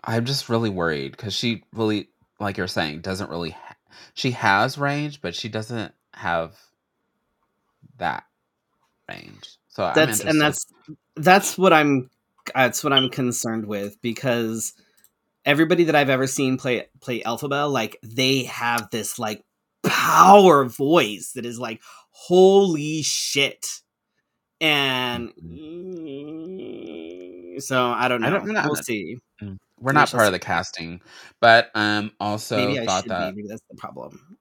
[0.03, 3.51] I'm just really worried because she really, like you're saying, doesn't really.
[3.51, 3.75] Ha-
[4.13, 6.57] she has range, but she doesn't have
[7.97, 8.25] that
[9.09, 9.57] range.
[9.69, 10.65] So I'm That's and that's
[11.15, 12.09] that's what I'm
[12.53, 14.73] that's what I'm concerned with because
[15.45, 19.43] everybody that I've ever seen play play Elphaba, like they have this like
[19.83, 21.81] power voice that is like
[22.11, 23.67] holy shit.
[24.59, 25.31] And
[27.61, 28.27] so I don't know.
[28.27, 28.61] I don't know.
[28.65, 29.17] We'll see.
[29.41, 29.57] Mm.
[29.79, 30.99] we're not part of the casting,
[31.39, 33.35] but um, also Maybe I thought should that be.
[33.37, 34.37] Maybe that's the problem.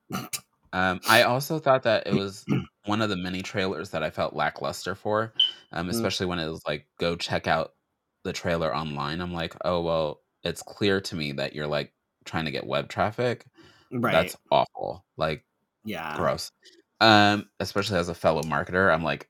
[0.72, 2.44] Um, I also thought that it was
[2.86, 5.32] one of the many trailers that I felt lackluster for,
[5.72, 5.90] um, Mm.
[5.90, 7.72] especially when it was like, go check out
[8.26, 9.20] the trailer online.
[9.20, 11.92] I'm like, oh, well, it's clear to me that you're like
[12.24, 13.46] trying to get web traffic.
[13.90, 14.12] Right.
[14.12, 15.04] That's awful.
[15.16, 15.44] Like,
[15.84, 16.16] yeah.
[16.16, 16.52] gross.
[17.00, 19.28] Um, especially as a fellow marketer, I'm like,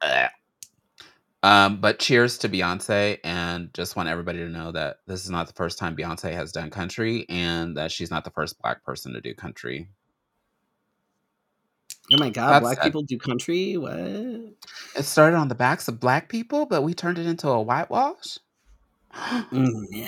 [0.00, 0.30] "Ugh."
[1.42, 5.48] um, but cheers to Beyonce, and just want everybody to know that this is not
[5.48, 9.12] the first time Beyonce has done country, and that she's not the first black person
[9.12, 9.88] to do country.
[12.12, 13.76] Oh my god, That's black people do country?
[13.76, 13.98] What?
[13.98, 18.38] It started on the backs of black people, but we turned it into a whitewash.
[19.14, 19.52] Mm,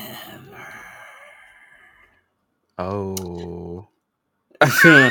[2.79, 3.89] oh.
[4.63, 4.63] Never.
[4.63, 5.11] oh,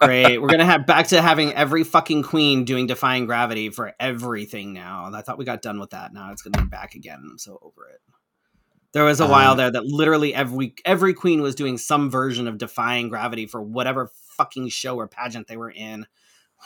[0.00, 0.40] Great.
[0.40, 5.10] We're gonna have back to having every fucking queen doing defying gravity for everything now.
[5.12, 6.12] I thought we got done with that.
[6.12, 7.20] Now it's gonna be back again.
[7.30, 8.00] I'm so over it.
[8.92, 12.46] There was a while Um, there that literally every every queen was doing some version
[12.46, 16.06] of defying gravity for whatever fucking show or pageant they were in.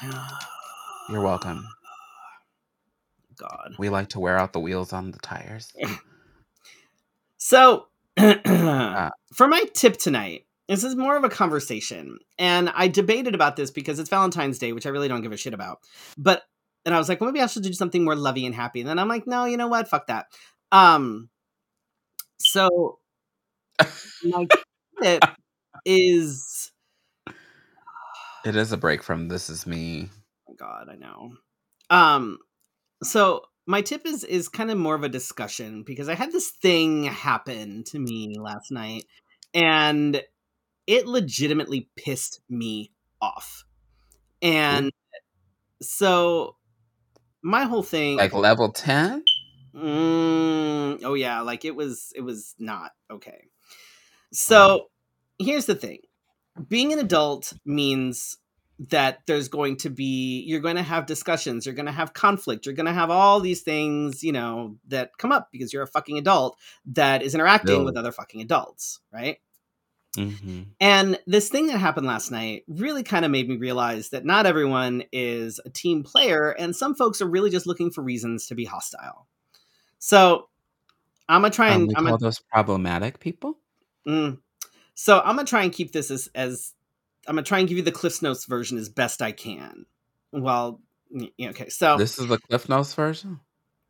[1.09, 1.67] you're welcome.
[3.37, 3.75] God.
[3.79, 5.73] We like to wear out the wheels on the tires.
[7.39, 7.87] So,
[8.19, 9.11] Ah.
[9.35, 12.19] for my tip tonight, this is more of a conversation.
[12.39, 15.37] And I debated about this because it's Valentine's Day, which I really don't give a
[15.37, 15.79] shit about.
[16.19, 16.43] But,
[16.85, 18.81] and I was like, well, maybe I should do something more lovey and happy.
[18.81, 19.87] And then I'm like, no, you know what?
[19.87, 20.27] Fuck that.
[20.73, 21.29] Um,
[22.39, 22.99] so,
[24.25, 24.47] my
[25.03, 25.25] tip
[25.85, 26.73] is,
[28.45, 30.09] It is a break from This Is Me.
[30.49, 31.33] oh God, I know.
[31.91, 32.39] Um,
[33.03, 36.51] so my tip is is kind of more of a discussion because I had this
[36.51, 39.05] thing happen to me last night
[39.55, 40.23] and
[40.87, 43.65] it legitimately pissed me off.
[44.41, 44.93] And
[45.83, 46.57] so
[47.43, 49.25] my whole thing Like level 10?
[49.77, 53.49] Mm, oh yeah, like it was it was not okay.
[54.33, 54.89] So
[55.39, 56.01] here's the thing.
[56.69, 58.39] Being an adult means
[58.91, 62.67] that there's going to be you're going to have discussions, you're going to have conflict,
[62.67, 65.89] you're going to have all these things, you know, that come up because you're a
[65.89, 69.39] fucking adult that is interacting with other fucking adults, right?
[70.17, 74.25] hmm And this thing that happened last night really kind of made me realize that
[74.25, 78.47] not everyone is a team player, and some folks are really just looking for reasons
[78.49, 79.27] to be hostile.
[80.07, 80.49] So
[81.29, 83.59] I'm gonna try Um, and we I'm call gonna, those problematic people.
[84.07, 84.39] mm.
[84.95, 86.75] so I'm gonna try and keep this as as
[87.27, 89.85] I'm gonna try and give you the Cliff Notes version as best I can.
[90.31, 90.81] Well,
[91.43, 93.41] okay, so This is the Cliff Notes version.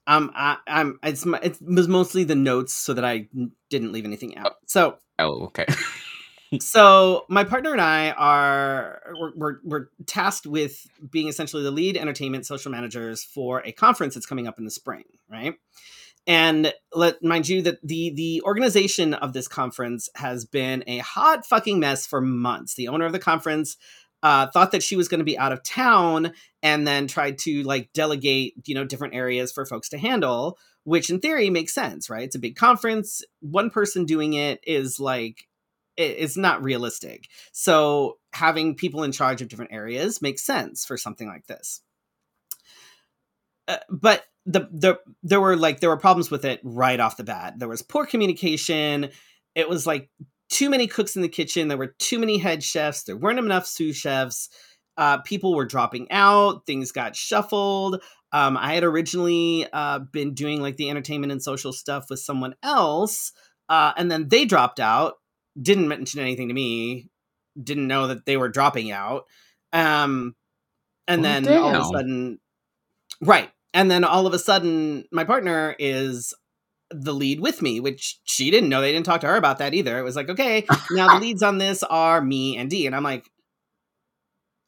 [0.07, 3.29] um, I, I'm it's my, it was mostly the notes so that I
[3.69, 4.55] didn't leave anything out.
[4.65, 5.67] So Oh, okay.
[6.61, 11.99] so my partner and I are we're, we're, we're tasked with being essentially the lead
[11.99, 15.57] entertainment social managers for a conference that's coming up in the spring, right?
[16.27, 21.47] And let mind you that the the organization of this conference has been a hot
[21.47, 22.75] fucking mess for months.
[22.75, 23.77] The owner of the conference
[24.23, 27.63] uh, thought that she was going to be out of town, and then tried to
[27.63, 30.59] like delegate, you know, different areas for folks to handle.
[30.83, 32.23] Which in theory makes sense, right?
[32.23, 33.23] It's a big conference.
[33.41, 35.49] One person doing it is like
[35.97, 37.29] it's not realistic.
[37.53, 41.81] So having people in charge of different areas makes sense for something like this.
[43.67, 47.25] Uh, but the the there were like there were problems with it right off the
[47.25, 47.55] bat.
[47.59, 49.11] There was poor communication.
[49.55, 50.09] It was like
[50.49, 51.69] too many cooks in the kitchen.
[51.69, 53.03] There were too many head chefs.
[53.03, 54.49] There weren't enough sous chefs.
[54.97, 56.65] Uh, people were dropping out.
[56.65, 58.03] Things got shuffled.
[58.33, 62.55] Um, I had originally uh, been doing like the entertainment and social stuff with someone
[62.63, 63.33] else,
[63.69, 65.15] uh, and then they dropped out.
[65.61, 67.09] Didn't mention anything to me.
[67.61, 69.25] Didn't know that they were dropping out.
[69.73, 70.35] Um,
[71.09, 72.39] and Well, then all of a sudden,
[73.23, 73.51] right?
[73.77, 76.33] And then all of a sudden, my partner is
[76.91, 78.81] the lead with me, which she didn't know.
[78.81, 79.99] They didn't talk to her about that either.
[79.99, 83.03] It was like, okay, now the leads on this are me and D, and I'm
[83.03, 83.29] like,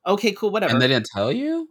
[0.06, 0.74] okay, cool, whatever.
[0.74, 1.70] And they didn't tell you?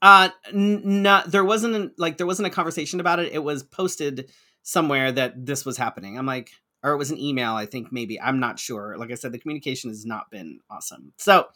[0.00, 3.34] Uh, n- not there wasn't an- like there wasn't a conversation about it.
[3.34, 4.30] It was posted
[4.62, 6.16] somewhere that this was happening.
[6.16, 6.52] I'm like,
[6.82, 7.52] or it was an email.
[7.52, 8.96] I think maybe I'm not sure.
[8.96, 11.12] Like I said, the communication has not been awesome.
[11.18, 11.48] So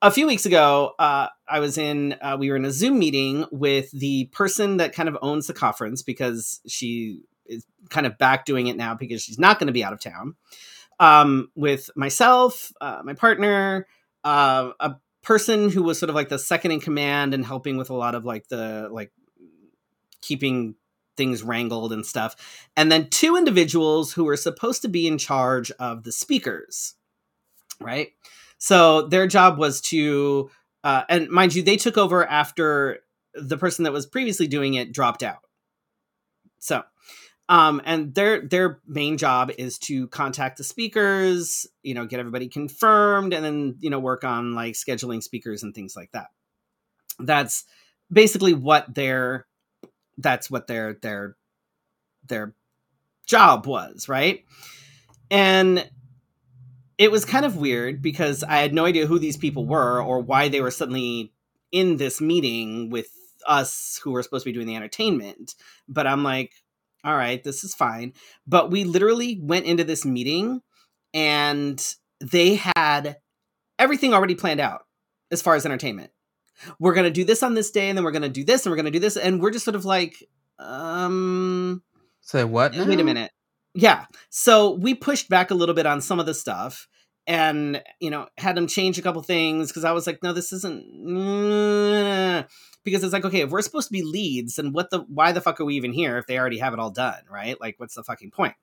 [0.00, 2.16] a few weeks ago, uh, I was in.
[2.20, 5.54] Uh, we were in a Zoom meeting with the person that kind of owns the
[5.54, 9.72] conference because she is kind of back doing it now because she's not going to
[9.72, 10.36] be out of town.
[11.00, 13.86] Um, with myself, uh, my partner,
[14.24, 17.90] uh, a person who was sort of like the second in command and helping with
[17.90, 19.12] a lot of like the like
[20.20, 20.74] keeping
[21.16, 25.70] things wrangled and stuff and then two individuals who were supposed to be in charge
[25.72, 26.94] of the speakers
[27.80, 28.12] right
[28.58, 30.50] so their job was to
[30.84, 33.00] uh, and mind you they took over after
[33.34, 35.40] the person that was previously doing it dropped out.
[36.58, 36.82] So
[37.48, 42.46] um and their their main job is to contact the speakers you know get everybody
[42.48, 46.28] confirmed and then you know work on like scheduling speakers and things like that.
[47.18, 47.64] That's
[48.12, 49.46] basically what their
[50.18, 51.36] that's what their their
[52.26, 52.54] their
[53.26, 54.44] job was right?
[55.30, 55.88] And
[56.98, 60.20] it was kind of weird because i had no idea who these people were or
[60.20, 61.32] why they were suddenly
[61.72, 63.08] in this meeting with
[63.46, 65.54] us who were supposed to be doing the entertainment
[65.88, 66.52] but i'm like
[67.04, 68.12] all right, this is fine.
[68.46, 70.60] But we literally went into this meeting
[71.14, 71.82] and
[72.20, 73.16] they had
[73.78, 74.82] everything already planned out
[75.30, 76.10] as far as entertainment.
[76.78, 78.66] We're going to do this on this day and then we're going to do this
[78.66, 80.22] and we're going to do this and we're just sort of like
[80.58, 81.82] um
[82.20, 82.72] Say what?
[82.74, 83.30] wait a minute.
[83.78, 84.06] Yeah.
[84.28, 86.88] So we pushed back a little bit on some of the stuff
[87.28, 90.52] and, you know, had them change a couple things because I was like, no, this
[90.52, 92.44] isn't.
[92.84, 95.42] Because it's like, okay, if we're supposed to be leads, then what the, why the
[95.42, 97.60] fuck are we even here if they already have it all done, right?
[97.60, 98.54] Like, what's the fucking point?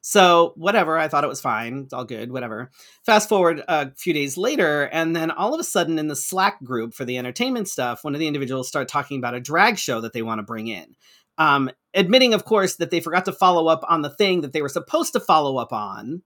[0.00, 1.80] So, whatever, I thought it was fine.
[1.80, 2.70] It's all good, whatever.
[3.04, 6.62] Fast forward a few days later, and then all of a sudden in the Slack
[6.64, 10.00] group for the entertainment stuff, one of the individuals started talking about a drag show
[10.00, 10.94] that they want to bring in
[11.38, 14.62] um, admitting, of course, that they forgot to follow up on the thing that they
[14.62, 16.22] were supposed to follow up on,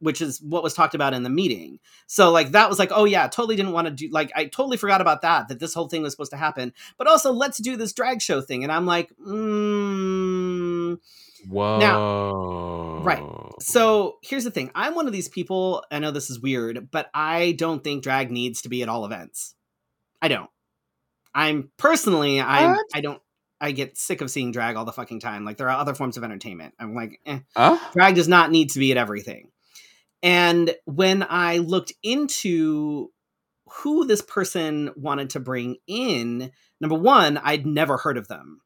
[0.00, 1.78] which is what was talked about in the meeting.
[2.06, 4.76] So, like, that was like, oh, yeah, totally didn't want to do, like, I totally
[4.76, 6.72] forgot about that, that this whole thing was supposed to happen.
[6.96, 8.62] But also, let's do this drag show thing.
[8.62, 10.98] And I'm like, mm.
[11.48, 13.00] Whoa.
[13.02, 13.22] right.
[13.60, 17.08] So, here's the thing I'm one of these people, I know this is weird, but
[17.12, 19.54] I don't think drag needs to be at all events.
[20.20, 20.50] I don't.
[21.34, 22.86] I'm personally, I What?
[22.94, 23.20] I don't.
[23.60, 25.44] I get sick of seeing drag all the fucking time.
[25.44, 26.74] Like there are other forms of entertainment.
[26.78, 27.78] I'm like, eh, Huh?
[27.92, 29.50] drag does not need to be at everything.
[30.22, 33.10] And when I looked into
[33.70, 36.50] who this person wanted to bring in,
[36.80, 38.60] number one, I'd never heard of them.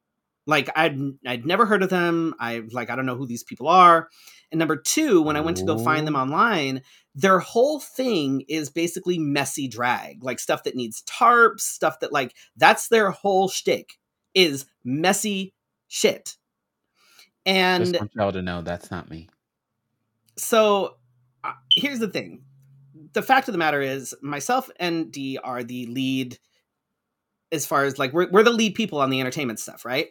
[0.46, 2.34] Like I'd I'd never heard of them.
[2.40, 4.08] I like I don't know who these people are.
[4.50, 6.82] And number two, when I went to go find them online,
[7.14, 12.34] their whole thing is basically messy drag, like stuff that needs tarps, stuff that like
[12.56, 13.98] that's their whole shtick
[14.34, 15.52] is messy
[15.88, 16.36] shit.
[17.44, 19.28] And Just want y'all to know that's not me.
[20.36, 20.96] so
[21.44, 22.42] uh, here's the thing
[23.14, 26.38] the fact of the matter is myself and d are the lead
[27.50, 30.08] as far as like we're, we're the lead people on the entertainment stuff right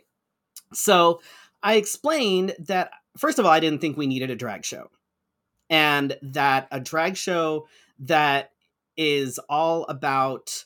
[0.74, 1.22] so
[1.64, 4.90] i explained that first of all i didn't think we needed a drag show
[5.70, 7.66] and that a drag show
[8.00, 8.52] that
[8.98, 10.66] is all about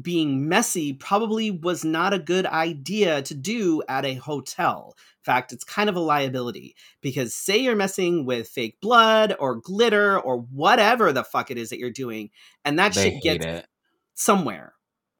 [0.00, 4.94] being messy probably was not a good idea to do at a hotel.
[4.96, 9.56] In fact, it's kind of a liability because say you're messing with fake blood or
[9.56, 12.30] glitter or whatever the fuck it is that you're doing,
[12.64, 13.66] and that They shit gets it.
[14.14, 14.74] somewhere,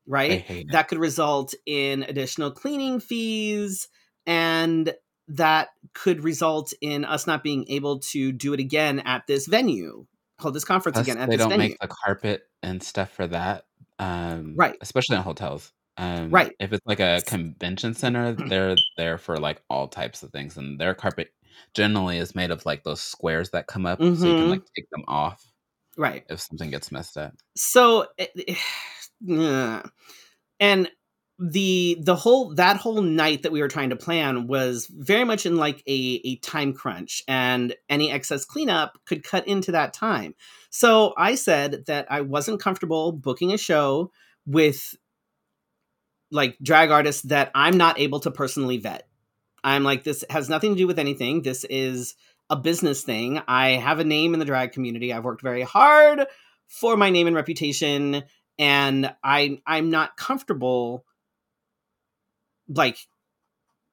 [0.06, 0.44] right?
[0.48, 0.66] it.
[0.70, 3.88] That could result in additional cleaning fees
[4.26, 4.94] and
[5.28, 10.06] that could result in us not being able to do it again at this venue,
[10.40, 11.70] hold this conference Plus, again at they this don't venue.
[11.70, 13.64] make the carpet and stuff for that.
[13.98, 14.76] Um, Right.
[14.80, 15.72] Especially in hotels.
[15.96, 16.52] Um, Right.
[16.60, 20.80] If it's like a convention center, they're there for like all types of things, and
[20.80, 21.28] their carpet
[21.74, 24.88] generally is made of like those squares that come up, so you can like take
[24.90, 25.42] them off
[25.96, 26.24] right.
[26.30, 27.32] if something gets messed up.
[27.56, 28.56] so it- it-
[29.20, 29.82] yeah.
[30.60, 30.88] and
[31.38, 35.46] the the whole that whole night that we were trying to plan was very much
[35.46, 40.34] in like a a time crunch and any excess cleanup could cut into that time
[40.70, 44.10] so i said that i wasn't comfortable booking a show
[44.46, 44.96] with
[46.30, 49.08] like drag artists that I'm not able to personally vet.
[49.64, 51.42] I'm like, this has nothing to do with anything.
[51.42, 52.14] This is
[52.50, 53.40] a business thing.
[53.48, 55.12] I have a name in the drag community.
[55.12, 56.26] I've worked very hard
[56.66, 58.24] for my name and reputation,
[58.58, 61.04] and I I'm not comfortable
[62.68, 62.98] like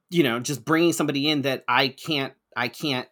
[0.09, 3.07] you know just bringing somebody in that I can't I can't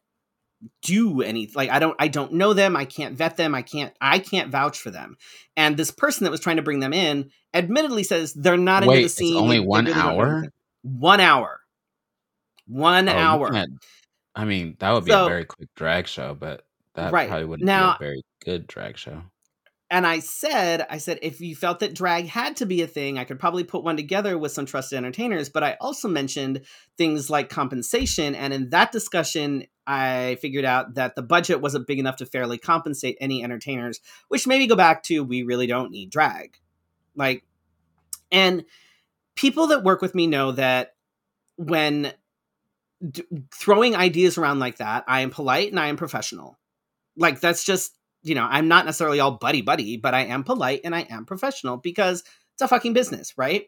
[0.82, 3.94] do any like I don't I don't know them, I can't vet them, I can't
[4.00, 5.18] I can't vouch for them.
[5.58, 8.96] And this person that was trying to bring them in admittedly says they're not Wait,
[8.96, 9.36] into the it's scene.
[9.36, 10.46] only one really hour?
[10.84, 11.60] One hour.
[12.68, 13.66] One Oh, hour.
[14.36, 17.28] I mean, that would be So- a very quick drag show, but that Right.
[17.28, 19.24] probably wouldn't Now- be a very good drag show.
[19.94, 23.20] And I said, I said, if you felt that drag had to be a thing,
[23.20, 25.50] I could probably put one together with some trusted entertainers.
[25.50, 26.62] But I also mentioned
[26.98, 28.34] things like compensation.
[28.34, 32.58] And in that discussion, I figured out that the budget wasn't big enough to fairly
[32.58, 36.58] compensate any entertainers, which maybe go back to we really don't need drag.
[37.16, 37.46] Like,
[38.32, 38.66] and
[39.36, 40.96] people that work with me know that
[41.58, 42.14] when
[43.08, 46.58] d- throwing ideas around like that, I am polite and I am professional.
[47.16, 50.82] Like, that's just you know, I'm not necessarily all buddy buddy, but I am polite
[50.84, 53.66] and I am professional because it's a fucking business, right?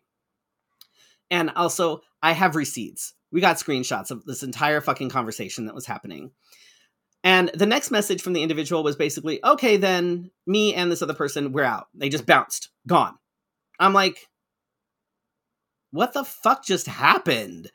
[1.29, 3.13] And also, I have receipts.
[3.31, 6.31] We got screenshots of this entire fucking conversation that was happening.
[7.23, 11.15] And the next message from the individual was basically, okay, then me and this other
[11.15, 11.87] person, we're out.
[11.95, 13.15] They just bounced, gone.
[13.79, 14.29] I'm like,
[15.91, 17.71] what the fuck just happened?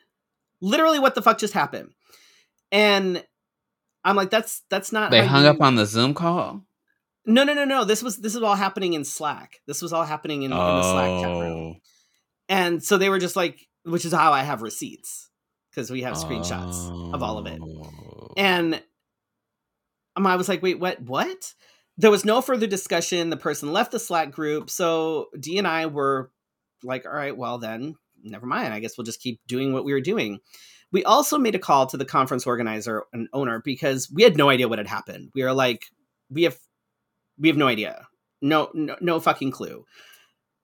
[0.60, 1.90] Literally, what the fuck just happened?
[2.70, 3.24] And
[4.04, 5.10] I'm like, that's that's not.
[5.10, 6.62] They hung you- up on the Zoom call.
[7.26, 7.84] No, no, no, no.
[7.84, 9.60] This was this is all happening in Slack.
[9.66, 11.74] This was all happening in, in the Slack chat room.
[11.76, 11.80] Oh.
[12.48, 15.30] And so they were just like, which is how I have receipts
[15.70, 17.60] because we have screenshots of all of it.
[17.62, 18.32] Oh.
[18.36, 18.82] And
[20.16, 21.00] um, I was like, wait, what?
[21.00, 21.54] What?
[21.96, 23.30] There was no further discussion.
[23.30, 24.70] The person left the Slack group.
[24.70, 26.30] So D and I were
[26.82, 28.72] like, all right, well then, never mind.
[28.72, 30.38] I guess we'll just keep doing what we were doing.
[30.92, 34.48] We also made a call to the conference organizer and owner because we had no
[34.48, 35.30] idea what had happened.
[35.34, 35.84] We were like,
[36.30, 36.56] we have,
[37.40, 38.06] we have no idea,
[38.42, 39.84] no, no, no fucking clue.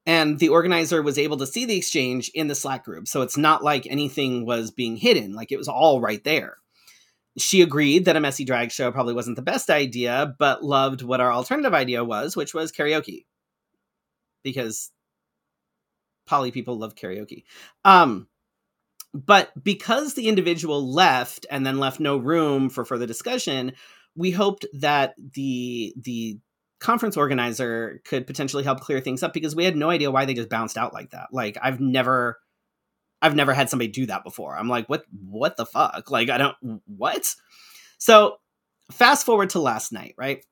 [0.09, 3.37] And the organizer was able to see the exchange in the Slack group, so it's
[3.37, 6.59] not like anything was being hidden; like it was all right there
[7.39, 11.21] she agreed that a messy drag show probably wasn't the best idea, but loved what
[11.21, 13.27] our alternative idea was, which was karaoke.
[14.43, 14.91] Because
[16.27, 17.45] poly people love karaoke.
[17.85, 18.29] Um,
[19.13, 23.73] but because the individual left and then left no room for further discussion,
[24.15, 26.39] we hoped that the the
[26.79, 30.35] conference organizer could potentially help clear things up because we had no idea why they
[30.35, 31.29] just bounced out like that.
[31.33, 32.39] Like I've never
[33.23, 34.57] I've never had somebody do that before.
[34.57, 36.11] I'm like, what what the fuck?
[36.11, 36.57] Like I don't
[36.87, 37.35] what?
[37.99, 38.37] So
[38.93, 40.45] fast forward to last night, right?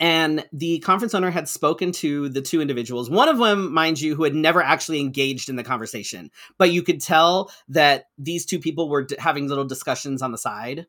[0.00, 4.16] And the conference owner had spoken to the two individuals, one of them, mind you,
[4.16, 6.30] who had never actually engaged in the conversation.
[6.58, 10.38] But you could tell that these two people were d- having little discussions on the
[10.38, 10.86] side.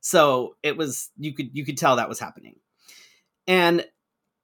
[0.00, 2.56] So it was you could you could tell that was happening.
[3.46, 3.84] And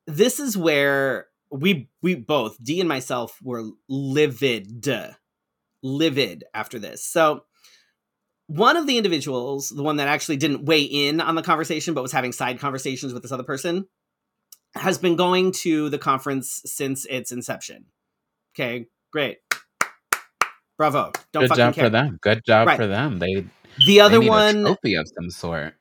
[0.06, 4.86] this is where we we both, D and myself, were livid
[5.82, 7.04] livid after this.
[7.04, 7.44] So,
[8.46, 12.02] one of the individuals, the one that actually didn't weigh in on the conversation but
[12.02, 13.86] was having side conversations with this other person,
[14.74, 17.86] has been going to the conference since its inception.
[18.54, 19.38] Okay, great.
[20.76, 21.12] Bravo.
[21.32, 21.84] Don't Good fucking job care.
[21.84, 22.18] for them.
[22.22, 22.76] Good job Right.
[22.78, 23.18] for them.
[23.18, 23.44] They,
[23.86, 25.74] The other they one trophy of some sort.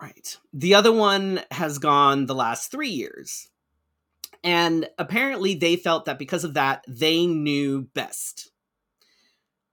[0.00, 0.36] Right.
[0.52, 3.48] The other one has gone the last three years.
[4.44, 8.52] And apparently they felt that because of that, they knew best.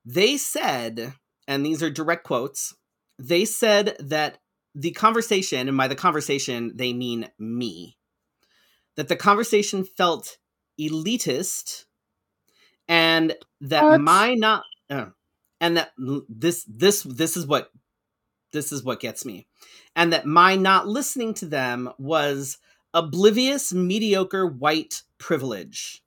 [0.06, 1.14] They said,
[1.48, 2.74] and these are direct quotes,
[3.20, 4.40] they said that
[4.76, 7.98] the conversation, and by the conversation, they mean me,
[8.96, 10.38] that the conversation felt
[10.80, 11.86] elitist
[12.88, 14.02] and that What?
[14.02, 15.08] my not uh,
[15.62, 15.92] and that
[16.28, 17.70] this this this is what
[18.54, 19.48] this is what gets me
[19.96, 22.58] and that my not listening to them was
[22.94, 26.04] oblivious mediocre white privilege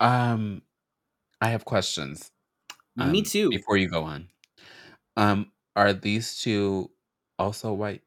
[0.00, 0.62] Um,
[1.40, 2.32] I have questions.
[2.96, 4.30] me um, too Before you go on,
[5.16, 6.92] um, are these two
[7.38, 8.02] also white?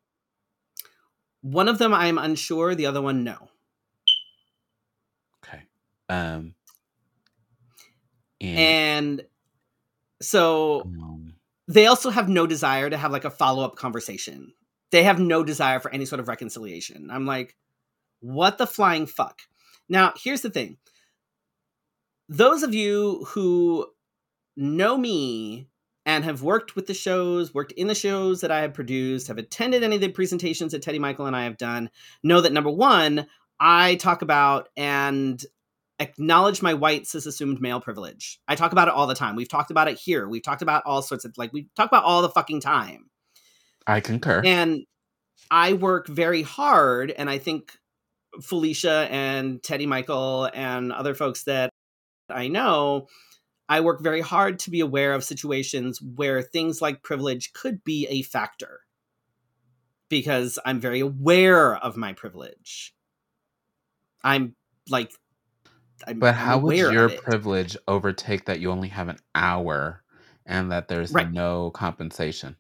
[1.42, 3.50] one of them i'm unsure the other one no
[5.44, 5.64] Okay.
[6.10, 6.56] Um,
[8.42, 8.78] and,
[9.20, 9.26] and
[10.26, 11.34] so um,
[11.68, 14.54] they also have no desire to have like a follow-up conversation.
[14.92, 17.10] They have no desire for any sort of reconciliation.
[17.12, 17.56] I'm like
[18.22, 19.42] what the flying fuck?
[19.88, 20.78] Now here's the thing.
[22.28, 23.88] Those of you who
[24.58, 25.68] know me
[26.06, 29.38] and have worked with the shows worked in the shows that i have produced have
[29.38, 31.90] attended any of the presentations that teddy michael and i have done
[32.24, 33.28] know that number one
[33.60, 35.44] i talk about and
[36.00, 38.40] acknowledge my white cis assumed male privilege.
[38.48, 39.36] I talk about it all the time.
[39.36, 40.28] We've talked about it here.
[40.28, 43.10] We've talked about all sorts of like we talk about all the fucking time.
[43.88, 44.42] I concur.
[44.44, 44.86] And
[45.52, 47.72] I work very hard and I think
[48.42, 51.70] Felicia and Teddy Michael and other folks that
[52.30, 53.08] I know
[53.68, 58.06] I work very hard to be aware of situations where things like privilege could be
[58.08, 58.82] a factor
[60.10, 62.94] because I'm very aware of my privilege.
[64.24, 64.56] I'm
[64.90, 65.12] like,
[66.08, 70.04] I'm, but how would your privilege overtake that you only have an hour
[70.46, 71.32] and that there's Right.
[71.32, 72.56] no compensation?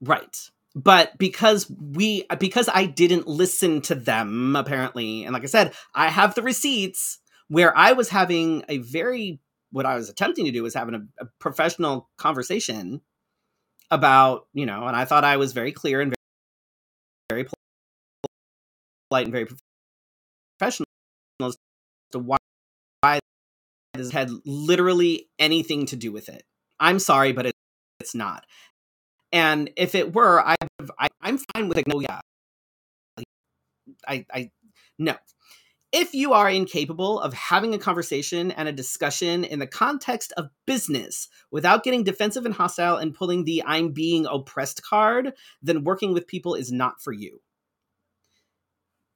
[0.00, 0.36] Right.
[0.74, 6.08] But because we because I didn't listen to them apparently and like I said, I
[6.08, 7.18] have the receipts
[7.48, 9.40] where I was having a very
[9.72, 13.00] what I was attempting to do was having a, a professional conversation
[13.90, 16.14] about, you know, and I thought I was very clear and
[17.30, 17.50] very, very
[19.10, 19.69] polite and very professional
[21.46, 21.56] as
[22.12, 22.38] to why,
[23.00, 23.20] why
[23.94, 26.44] this had literally anything to do with it.
[26.78, 27.54] I'm sorry, but it,
[28.00, 28.46] it's not.
[29.32, 30.56] And if it were, I,
[30.98, 31.86] I I'm fine with it.
[31.86, 32.20] No, yeah,
[34.06, 34.50] I, I,
[34.98, 35.14] no.
[35.92, 40.50] If you are incapable of having a conversation and a discussion in the context of
[40.64, 45.32] business without getting defensive and hostile and pulling the I'm being oppressed card,
[45.62, 47.40] then working with people is not for you.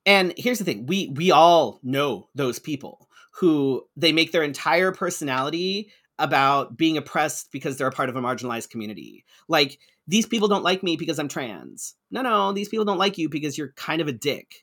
[0.06, 4.92] And here's the thing, we we all know those people who they make their entire
[4.92, 9.24] personality about being oppressed because they're a part of a marginalized community.
[9.48, 11.94] Like these people don't like me because I'm trans.
[12.10, 14.54] No, no, these people don't like you because you're kind of a dick.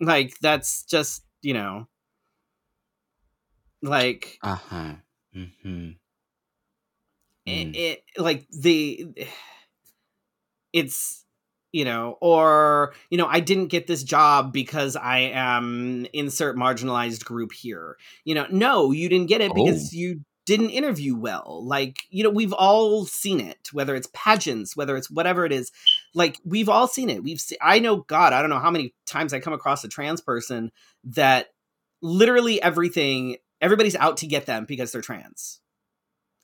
[0.00, 1.88] Like that's just, you know,
[3.82, 4.94] like Uh huh.
[5.34, 5.90] Mm-hmm.
[7.46, 9.06] it, it like the
[10.72, 11.23] it's
[11.74, 17.24] you know or you know i didn't get this job because i am insert marginalized
[17.24, 17.96] group here.
[18.24, 19.54] You know no you didn't get it oh.
[19.54, 19.98] because Oh.
[19.98, 21.64] you didn't interview well.
[21.64, 25.72] Like you know we've all seen it whether it's pageants whether it's whatever it is.
[26.14, 27.24] Like we've all seen it.
[27.24, 29.88] We've seen i know god i don't know how many times i come across a
[29.88, 30.70] trans person
[31.02, 31.48] that
[32.02, 35.60] literally everything everybody's out to get them because they're trans.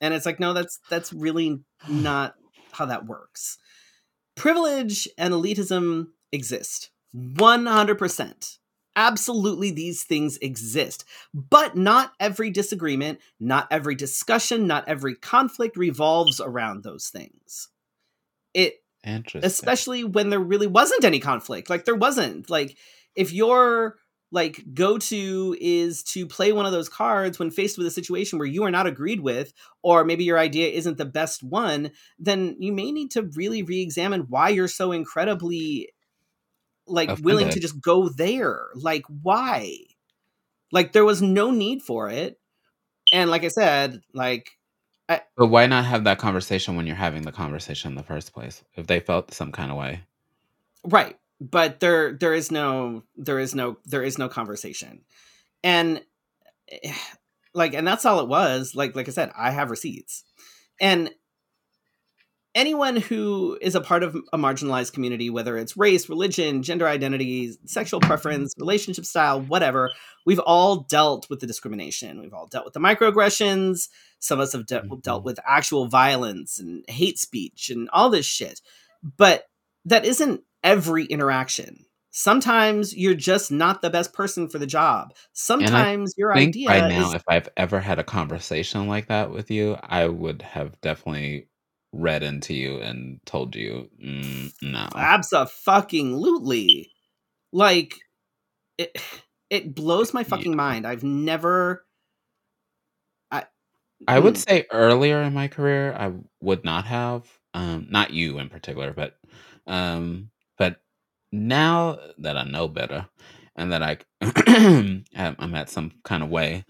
[0.00, 2.34] And it's like no that's that's really not
[2.72, 3.58] how that works
[4.34, 6.90] privilege and elitism exist.
[7.14, 8.58] 100%
[8.96, 11.04] absolutely these things exist.
[11.32, 17.68] But not every disagreement not every discussion not every conflict revolves around those things.
[18.54, 18.82] It
[19.44, 21.70] especially when there really wasn't any conflict.
[21.70, 22.50] Like there wasn't.
[22.50, 22.76] Like
[23.14, 23.96] if your
[24.32, 28.38] like go to is to play one of those cards when faced with a situation
[28.38, 29.52] where you are not agreed with
[29.82, 34.22] or maybe your idea isn't the best one then you may need to really re-examine
[34.28, 35.92] why you're so incredibly
[36.86, 39.76] like willing to just go there like why
[40.72, 42.38] like there was no need for it
[43.12, 44.50] and like i said like
[45.36, 48.62] But why not have that conversation when you're having the conversation in the first place?
[48.76, 50.04] If they felt some kind of way.
[50.84, 55.02] right but there there is no there is no there is no conversation.
[55.64, 56.02] And
[56.70, 56.92] eh,
[57.54, 58.74] like and that's all it was.
[58.74, 60.24] Like like i said i have receipts.
[60.80, 61.10] And
[62.54, 67.52] anyone who is a part of a marginalized community whether it's race religion gender identity
[67.64, 69.88] sexual preference relationship style whatever
[70.26, 72.20] we've all dealt with the discrimination.
[72.20, 73.88] We've all dealt with the microaggressions.
[74.18, 75.02] Some of us have de- Mhm.
[75.02, 78.60] dealt with actual violence and hate speech and all this shit.
[79.16, 79.44] But
[79.84, 86.14] that isn't every interaction sometimes you're just not the best person for the job sometimes
[86.16, 89.76] your idea by now, is if I've ever had a conversation like that with you,
[89.82, 91.48] I would have definitely
[91.92, 94.88] read into you and told you, mm, no.
[94.96, 96.90] Absolutely.
[97.52, 97.94] Like
[98.78, 98.96] it
[99.50, 100.56] it blows my fucking Yeah.
[100.56, 100.86] mind.
[100.86, 101.84] I've never
[104.08, 104.44] I would Mm.
[104.44, 109.18] say earlier in my career, I would not have, um, not you in particular, but,
[109.66, 110.39] um, but
[111.32, 113.08] now that I know better
[113.56, 116.64] and that I, am I'm at some kind of way,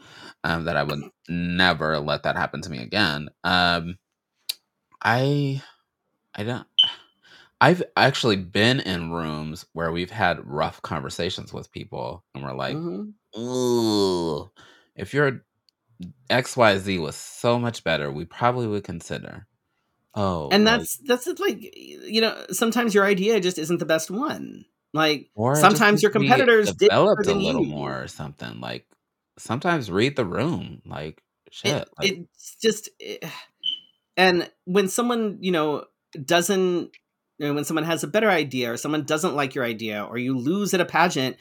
[0.45, 3.29] um, that I would never let that happen to me again.
[3.45, 3.99] Um,
[5.03, 5.63] I,
[6.35, 6.67] I don't.
[7.61, 12.77] I've actually been in rooms where we've had rough conversations with people, and we're like,
[12.77, 13.15] Mhm.
[13.37, 14.51] "Ooh,
[14.97, 15.45] if your
[16.31, 19.47] XYZ was so much better, we probably would consider."
[20.15, 24.11] Oh, and that's that's it, like you know, sometimes your idea just isn't the best
[24.11, 24.65] one.
[24.93, 27.71] Like or sometimes your competitors developed a little you.
[27.71, 28.61] more or something.
[28.61, 28.87] Like
[29.39, 30.83] sometimes read the room.
[30.85, 31.83] Like shit.
[31.83, 33.25] It, Like it's just it,
[34.17, 35.85] and when someone, you know,
[36.25, 36.91] doesn't
[37.39, 40.19] you know, when someone has a better idea or someone doesn't like your idea or
[40.19, 41.37] you lose at a pageant,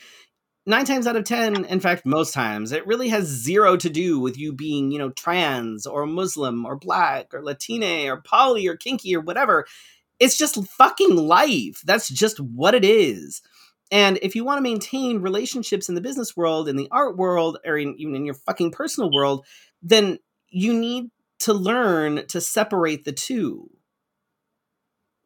[0.66, 4.20] nine times out of ten, in fact, most times, it really has zero to do
[4.20, 8.76] with you being, you know, trans or Muslim or black or Latina or poly or
[8.76, 9.66] kinky or whatever.
[10.20, 11.82] It's just fucking life.
[11.86, 13.42] That's just what it is.
[13.92, 17.58] And if you want to maintain relationships in the business world, in the art world,
[17.66, 19.46] or in, even in your fucking personal world,
[19.82, 23.70] then you need to learn to separate the two.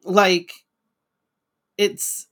[0.04, 0.52] Like,
[1.76, 2.28] it's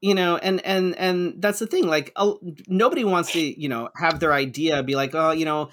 [0.00, 2.32] you know and and and that's the thing like uh,
[2.68, 5.68] nobody wants to you know have their idea be like oh you know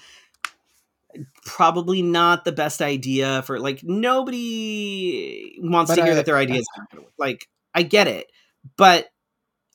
[1.44, 6.36] probably not the best idea for like nobody wants But to hear I- that their
[6.36, 7.12] idea is not gonna work.
[7.18, 8.26] like i get it
[8.76, 9.08] but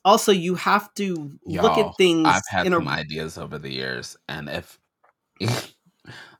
[0.04, 3.72] also you have to look at things I've had in a some ideas over the
[3.72, 4.78] years, and if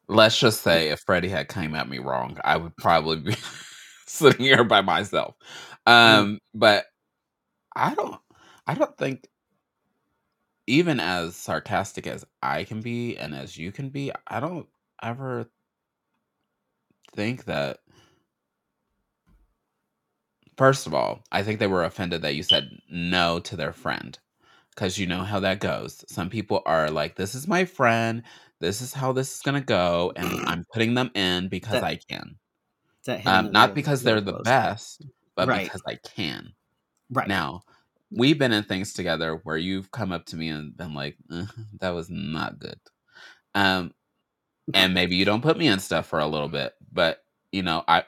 [0.08, 3.36] let's just say if Freddy had came at me wrong, I would probably be
[4.06, 5.34] sitting here by myself.
[5.88, 5.92] Mm.
[5.92, 6.84] Um, but
[7.76, 8.20] I don't,
[8.66, 9.28] I don't think
[10.66, 14.66] even as sarcastic as I can be and as you can be, I don't
[15.02, 15.50] ever
[17.14, 17.78] think that.
[20.56, 24.16] First of all, I think they were offended that you said no to their friend
[24.70, 26.04] because you know how that goes.
[26.08, 28.22] Some people are like, "This is my friend.
[28.60, 31.96] This is how this is gonna go, and I'm putting them in because That- I
[31.96, 32.38] can,
[33.04, 34.44] that um, not because they're the close.
[34.44, 35.64] best, but Right.
[35.64, 36.54] because I can."
[37.10, 37.62] Right Now,
[38.10, 41.46] we've been in things together where you've come up to me and been like, "Uh,
[41.80, 42.78] "That was not good,"
[43.54, 43.92] um,
[44.74, 47.84] and maybe you don't put me in stuff for a little bit, but you know,
[47.88, 48.04] I.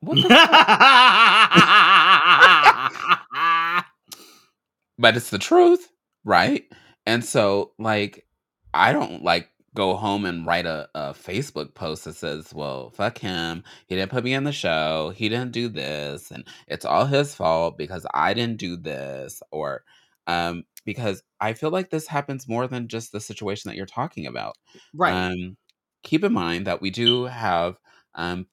[0.00, 0.28] What the
[4.98, 5.88] but it's the truth,
[6.24, 6.64] right?
[7.06, 8.26] And so, like,
[8.74, 13.18] I don't like go home and write a, a Facebook post that says, "Well, fuck
[13.18, 13.64] him.
[13.86, 15.10] He didn't put me in the show.
[15.16, 19.84] He didn't do this, and it's all his fault because I didn't do this." Or,
[20.26, 24.26] um, because I feel like this happens more than just the situation that you're talking
[24.26, 24.56] about.
[24.94, 25.56] right Um,
[26.02, 27.78] keep in mind that we do have
[28.14, 28.46] um,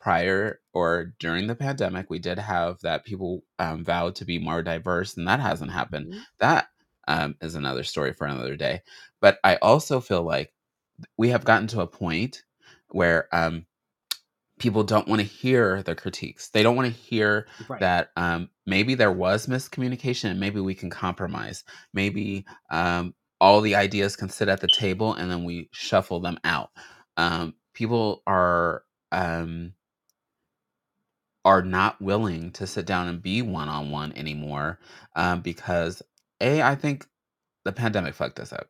[0.00, 4.62] prior or during the pandemic, we did have that people um, vowed to be more
[4.62, 6.08] diverse, and that hasn't happened.
[6.12, 6.24] Mhm.
[6.38, 6.68] That
[7.08, 8.82] um, is another story for another day.
[9.20, 10.52] But I also feel like
[11.16, 12.44] we have gotten to a point
[12.88, 13.66] where um,
[14.58, 16.50] people don't want to hear the critiques.
[16.50, 20.74] They don't want to hear right that um, maybe there was miscommunication and maybe we
[20.74, 21.64] can compromise.
[21.92, 26.38] Maybe um, all the ideas can sit at the table and then we shuffle them
[26.44, 26.70] out.
[27.16, 29.74] Um, people are um,
[31.44, 34.78] are not willing to sit down and be one on one anymore
[35.14, 36.02] um, because
[36.44, 37.06] a I think
[37.64, 38.68] the pandemic fucked us up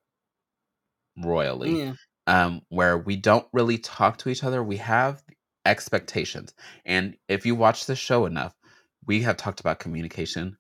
[1.23, 1.93] royally yeah
[2.27, 4.63] um, where we don't really talk to each other.
[4.63, 5.23] We have
[5.67, 6.55] expectations.
[6.85, 8.55] And if you watch this show enough,
[9.07, 10.57] we have talked about communication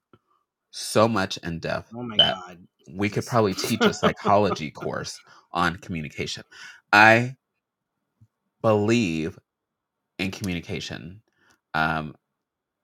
[0.70, 2.58] so much in depth oh my that god
[2.92, 5.18] we could probably teach a psychology course
[5.52, 6.42] on communication.
[6.92, 7.36] I
[8.60, 9.38] believe
[10.18, 11.22] in communication.
[11.72, 12.14] Um,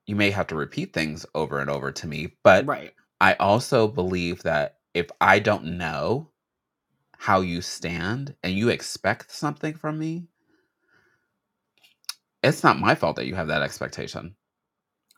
[0.07, 3.87] you may have to repeat things over and over to me, but right I also
[3.87, 6.31] believe that if I don't know
[7.17, 10.29] how you stand and you expect something from me,
[12.43, 14.35] it's not my fault that you have that expectation.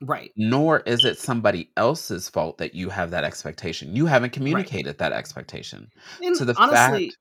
[0.02, 3.94] right Nor is it somebody else's fault that you have that expectation.
[3.94, 5.88] You haven't communicated that expectation.
[6.20, 7.18] and To the honestly fact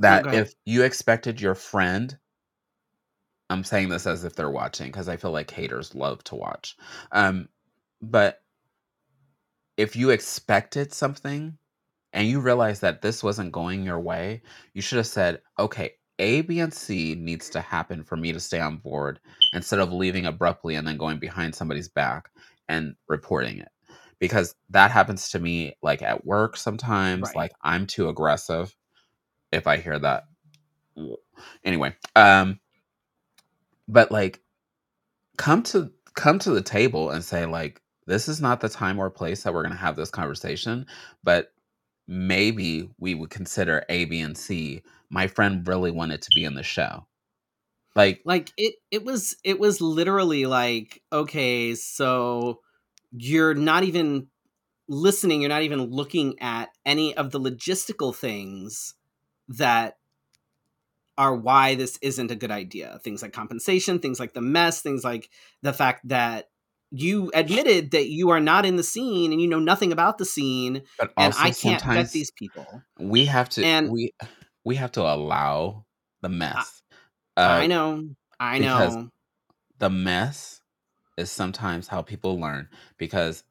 [0.00, 0.46] that go ahead.
[0.46, 2.18] if you expected your friend,
[3.48, 6.76] I'm saying this as if they're watching because I feel like haters love to watch.
[7.12, 7.48] Um,
[8.02, 8.43] but
[9.76, 11.58] if you expected something
[12.12, 16.42] and you realize that this wasn't going your way, you should have said, okay, A,
[16.42, 19.18] B, and C needs to happen for me to stay on board
[19.52, 22.30] instead of leaving abruptly and then going behind somebody's back
[22.68, 23.68] and reporting it.
[24.20, 27.24] Because that happens to me like at work sometimes.
[27.28, 27.36] Right.
[27.36, 28.74] Like I'm too aggressive
[29.52, 30.24] if I hear that.
[31.64, 32.60] Anyway, um,
[33.88, 34.40] but like
[35.36, 39.10] come to come to the table and say like this is not the time or
[39.10, 40.86] place that we're going to have this conversation
[41.22, 41.54] but
[42.06, 44.82] maybe we would consider a b and c.
[45.10, 47.06] My friend really wanted to be in the show.
[47.96, 52.60] Like like it it was it was literally like okay so
[53.12, 54.26] you're not even
[54.88, 58.94] listening you're not even looking at any of the logistical things
[59.48, 59.96] that
[61.16, 62.98] are why this isn't a good idea.
[63.04, 65.30] Things like compensation things like the mess things like
[65.62, 66.50] the fact that
[66.90, 70.24] you admitted that you are not in the scene and you know nothing about the
[70.24, 74.10] scene but and i can't vet these people we have to and- we
[74.64, 75.84] we have to allow
[76.22, 76.82] the mess
[77.36, 78.08] i Uh, know
[78.38, 79.10] i know
[79.78, 80.60] the mess
[81.16, 83.44] is sometimes how people learn because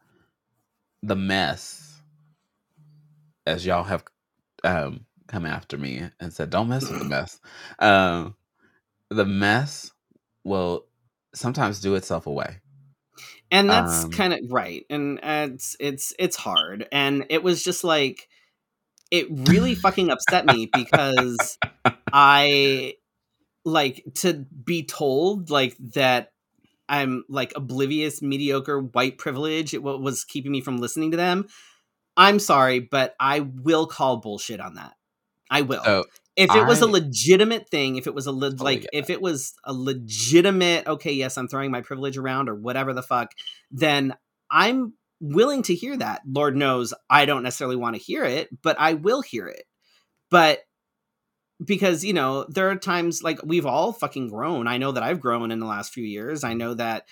[1.01, 2.01] the mess
[3.45, 4.03] as y'all have
[4.63, 7.39] um, come after me and said, "Don't mess with the mess."
[7.79, 8.35] Um,
[9.09, 9.91] the mess
[10.45, 10.85] will
[11.33, 12.61] sometimes do itself away.
[13.53, 17.63] And that's Um, kind of right and uh, it's it's it's hard and it was
[17.63, 18.29] just like
[19.11, 21.59] it really fucking upset me because
[22.13, 22.95] i
[23.65, 26.31] like to be told like that
[26.89, 31.47] i'm like oblivious mediocre white privilege it wa- was keeping me from listening to them
[32.17, 34.93] i'm sorry but i will call bullshit on that.
[35.51, 35.83] I will.
[35.83, 36.05] So
[36.35, 39.21] if it was a legitimate thing if it was a le- Totally like if it
[39.21, 43.31] was a legitimate okay yes i'm throwing my privilege around or whatever the fuck
[43.71, 44.15] then
[44.51, 46.21] i'm willing to hear that.
[46.27, 49.63] Lord knows i don't necessarily want to hear it but i will hear it.
[50.29, 50.59] But
[51.63, 54.67] because you know there are times like we've all fucking grown.
[54.67, 56.43] I know that i've grown in the last few years.
[56.43, 57.07] I know that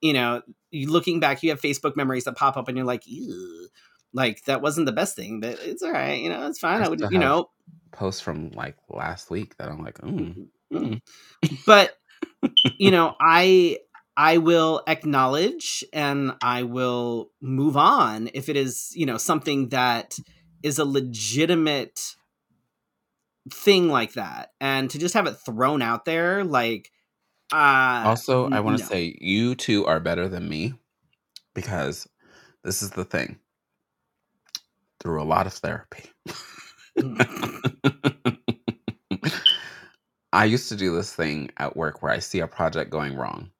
[0.00, 0.42] you know
[0.72, 3.68] looking back you have facebook memories that pop up and you're like Ew.
[4.12, 6.82] like that wasn't the best thing but it's all right you know it's fine.
[6.82, 7.12] I i would you have.
[7.12, 7.50] know
[7.92, 11.00] posts from like last week that I'm like, mm, mm.
[11.66, 11.94] but
[12.78, 13.76] you know i
[14.16, 20.18] i will acknowledge and i will move on if it is you know something that
[20.62, 22.14] is a legitimate
[23.50, 26.90] thing like that and to just have it thrown out there like
[27.52, 28.88] uh Also, I want to no.
[28.88, 30.74] say you two are better than me
[31.54, 32.08] because
[32.64, 33.38] this is the thing.
[35.00, 36.10] Through a lot of therapy.
[40.32, 43.50] I used to do this thing at work where I see a project going wrong.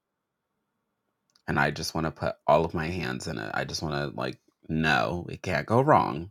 [1.48, 3.50] And I just want to put all of my hands in it.
[3.52, 6.30] I just want to like, no, it can't go wrong.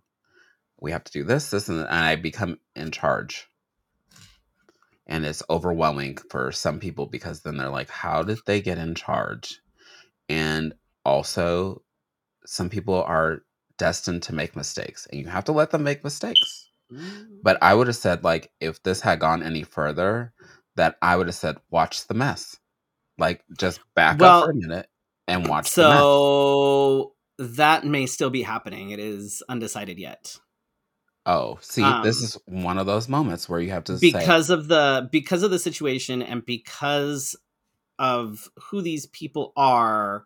[0.79, 3.47] We have to do this, this, and, and I become in charge.
[5.05, 8.95] And it's overwhelming for some people because then they're like, how did they get in
[8.95, 9.59] charge?
[10.29, 10.73] And
[11.05, 11.83] also,
[12.45, 13.43] some people are
[13.77, 16.70] destined to make mistakes, and you have to let them make mistakes.
[17.43, 20.33] But I would have said, like, if this had gone any further,
[20.75, 22.57] that I would have said, watch the mess.
[23.17, 24.87] Like, just back Well, up for a minute
[25.27, 26.05] and watch the mess.
[26.05, 30.37] so that may still be happening it is undecided yet
[31.25, 34.49] Oh, see, this um, is one of those moments where you have to say, because
[34.49, 37.35] of the because of the situation and because
[37.99, 40.25] of who these people are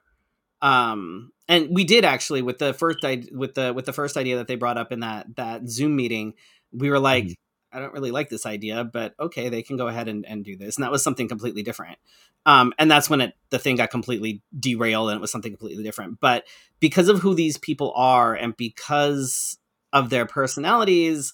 [0.62, 3.00] um and we did actually with the first
[3.34, 6.34] with the with the first idea that they brought up in that that zoom meeting
[6.78, 7.34] we were like Mhm.
[7.72, 10.56] i don't really like this idea but okay they can go ahead and, and do
[10.56, 11.98] this and that was something completely different
[12.46, 15.84] um and that's when it the thing got completely derailed and it was something completely
[15.84, 16.44] different but
[16.80, 19.58] because of who these people are and because
[19.94, 21.34] of their personalities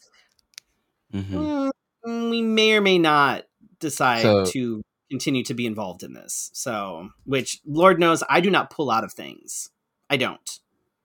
[1.13, 1.71] Mhm.
[2.05, 3.43] mm, we may or may not
[3.79, 6.49] decide So- to continue to be involved in this.
[6.53, 9.69] So, which Lord knows, I do not pull out of things.
[10.09, 10.59] I don't.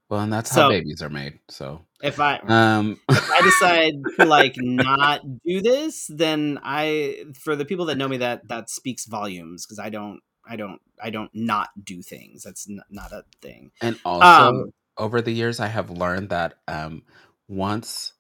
[0.09, 1.39] Well, and that's So- how babies are made.
[1.49, 7.57] So, If I um, if I decide to like not do this, then I for
[7.57, 11.11] the people that know me that that speaks volumes because I don't I don't I
[11.11, 12.43] don't not do things.
[12.45, 13.73] That's n- not a thing.
[13.81, 17.03] And also, Um, over the years, I have learned that um,
[17.49, 18.13] once,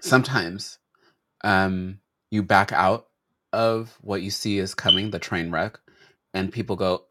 [0.00, 0.78] sometimes,
[1.44, 2.00] um,
[2.30, 3.08] you back out
[3.52, 5.78] of what you see is coming, the train wreck,
[6.34, 7.04] and people go,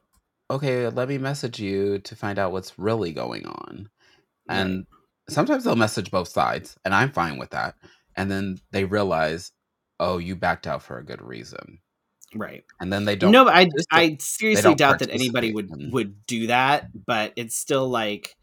[0.51, 3.89] "Okay, let me message you to find out what's really going on."
[4.49, 4.85] And
[5.29, 7.75] sometimes they'll message both sides, and I'm fine with that.
[8.15, 9.51] And then they realize,
[9.99, 11.79] "Oh, you backed out for a good reason,"
[12.35, 12.63] Right.
[12.79, 13.31] and then they don't.
[13.31, 16.87] no, but I I seriously doubt that anybody would would do that.
[17.05, 18.35] But it's still like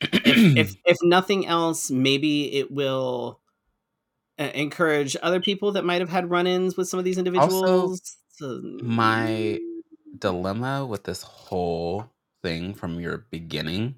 [0.00, 3.40] if if if nothing else, maybe it will
[4.38, 8.00] uh, encourage other people that might have had run-ins with some of these individuals.
[8.38, 9.58] to- my
[10.20, 12.10] dilemma with this whole
[12.42, 13.96] thing from your beginning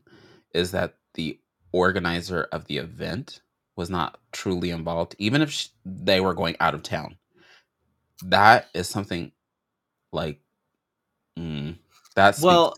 [0.55, 1.39] is that the
[1.73, 3.43] organizer of the event
[3.77, 7.17] was not truly involved, even if they were going out of town.
[8.25, 9.33] That is something
[10.13, 10.41] like
[11.39, 11.77] mm,
[12.17, 12.77] that's Well,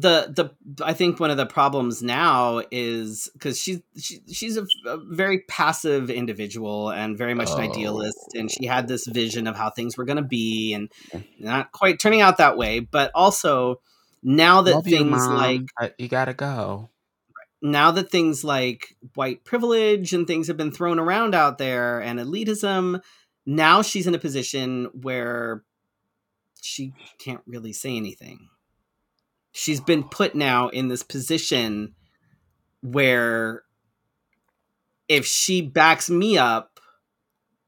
[0.00, 4.66] the the I think one of the problems now is because she's she, she's a,
[4.86, 9.56] a very passive individual and very much an idealist, and she had this vision of
[9.56, 10.90] how things were going to be, and
[11.38, 12.80] not quite turning out that way.
[12.80, 13.80] But also
[14.22, 16.90] now that Love things Mom, like you gotta go.
[17.60, 22.20] now that things like white privilege and things have been thrown around out there and
[22.20, 23.00] elitism,
[23.46, 25.64] now she's in a position where
[26.60, 28.48] she can't really say anything.
[29.58, 31.96] She's been put now in this position
[32.80, 33.64] where
[35.08, 36.78] if she backs me up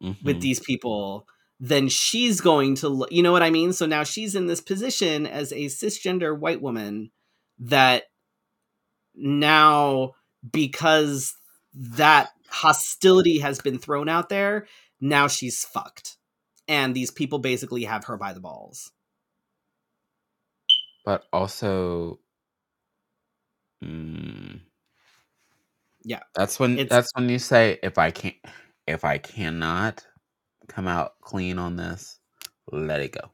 [0.01, 0.41] with Mhm.
[0.41, 1.27] these people,
[1.59, 3.73] then she's going to, you know what I mean?
[3.73, 7.11] So now she's in this position as a cisgender white woman
[7.59, 8.05] that
[9.15, 10.13] now,
[10.53, 11.35] because
[11.75, 14.69] that hostility has been thrown out there.
[15.01, 16.19] Now she's fucked.
[16.69, 18.93] And these people basically have her by the balls.
[21.05, 22.21] But also,
[23.83, 24.61] mm,
[26.03, 26.23] Yeah.
[26.35, 28.37] that's when It's- that's when you say if I can't
[28.87, 30.05] if I cannot
[30.69, 32.19] come out clean on this,
[32.73, 33.33] let it go.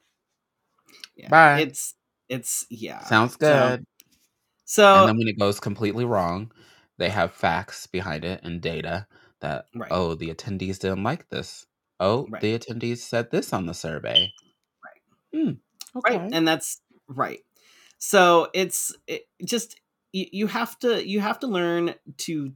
[1.16, 1.28] Yeah.
[1.28, 1.60] Bye.
[1.62, 1.94] It's
[2.28, 3.00] it's yeah.
[3.04, 3.86] Sounds So- good.
[4.64, 6.52] So, and then when it goes completely wrong,
[6.98, 9.06] they have facts behind it and data
[9.40, 9.90] that Right.
[9.92, 11.66] oh the attendees didn't like this.
[12.00, 12.42] Oh, Right.
[12.42, 14.32] the attendees said this on the survey.
[14.84, 15.02] Right.
[15.32, 15.52] Hmm.
[15.98, 16.18] Okay.
[16.18, 17.45] right and that's right
[17.99, 19.80] so it's it just
[20.12, 22.53] you, you have to you have to learn to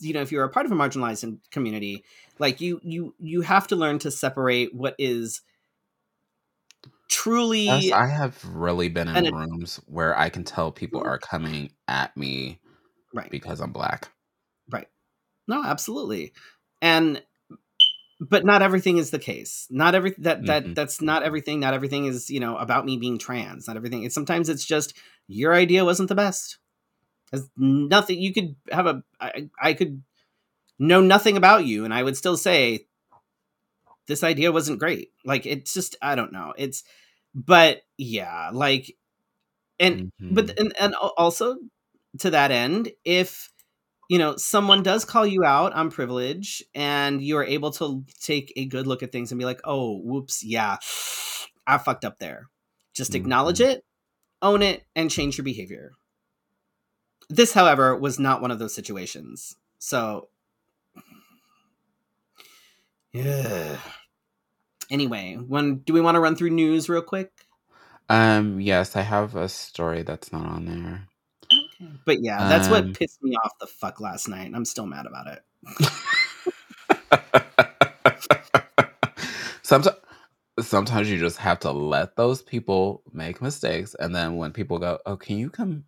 [0.00, 2.04] you know if you're a part of a marginalized community
[2.38, 5.42] like you you you have to learn to separate what is
[7.08, 11.04] truly Yes, I have really been in rooms where I can tell people Mhm.
[11.04, 12.58] are coming at me
[13.14, 14.10] right because I'm black.
[14.70, 14.88] right
[15.48, 16.32] no absolutely
[16.82, 17.24] and
[18.20, 19.66] but not everything is the case.
[19.70, 20.74] Not every that that Mhm.
[20.74, 21.60] that's not everything.
[21.60, 23.66] Not everything is you know about me being trans.
[23.66, 24.94] Not everything it's sometimes it's just
[25.28, 26.58] your idea wasn't the best.
[27.32, 30.02] There's nothing you could have a I, I could
[30.78, 32.86] know nothing about you and i would still say
[34.06, 35.10] this idea wasn't great.
[35.24, 36.52] Like it's just i don't know.
[36.56, 36.84] It's
[37.34, 38.96] but yeah like
[39.80, 40.34] and Mhm.
[40.34, 41.56] but and, and also
[42.18, 43.50] to that end if
[44.10, 48.52] you know someone does call you out on privilege and you are able to take
[48.56, 50.76] a good look at things and be like oh whoops yeah
[51.66, 52.48] i fucked up there.
[52.92, 53.84] Just acknowledge it
[54.42, 55.92] own it and change your behavior.
[57.28, 59.56] This however was not one of those situations.
[59.78, 60.28] So
[63.12, 63.78] yeah
[64.90, 67.30] anyway when do we want to run through news real quick?
[68.08, 71.09] Um yes, I have a story that's not on there.
[72.04, 74.86] But yeah that's what Um, pissed me off the fuck last night and i'm still
[74.86, 75.42] mad about it
[79.62, 79.96] sometimes
[80.60, 84.98] sometimes you just have to let those people make mistakes and then when people go
[85.06, 85.84] oh can you come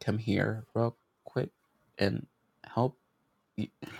[0.00, 1.50] come here real quick
[1.98, 2.26] and
[2.64, 2.96] help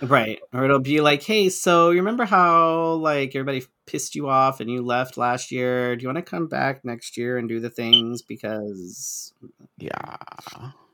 [0.00, 0.40] Right.
[0.52, 4.70] Or it'll be like, hey, so you remember how like everybody pissed you off and
[4.70, 5.96] you left last year?
[5.96, 9.32] Do you want to come back next year and do the things because
[9.78, 10.16] yeah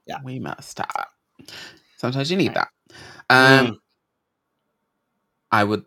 [0.06, 0.18] Yeah.
[0.24, 1.08] we must stop
[1.96, 2.66] sometimes you need Right.
[3.30, 3.76] that um Mm.
[5.52, 5.84] i would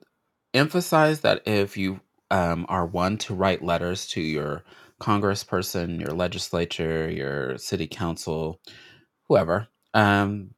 [0.54, 2.00] emphasize that if you
[2.32, 4.64] um, are one to write letters to your
[5.02, 8.60] congressperson your legislature your city council
[9.28, 10.54] whoever um,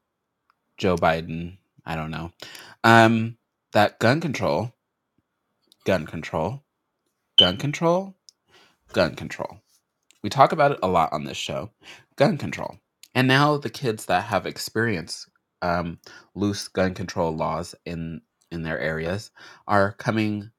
[0.78, 2.32] joe biden i don't know
[2.84, 3.38] um,
[3.74, 4.74] that gun control
[5.86, 6.64] gun control
[7.38, 8.16] gun control
[8.94, 9.60] gun control
[10.24, 11.70] we talk about it a lot on this show
[12.18, 12.78] gun control
[13.16, 15.30] and now the kids that have experienced
[15.62, 16.00] um,
[16.36, 19.32] loose gun control laws in in their areas
[19.68, 20.52] are coming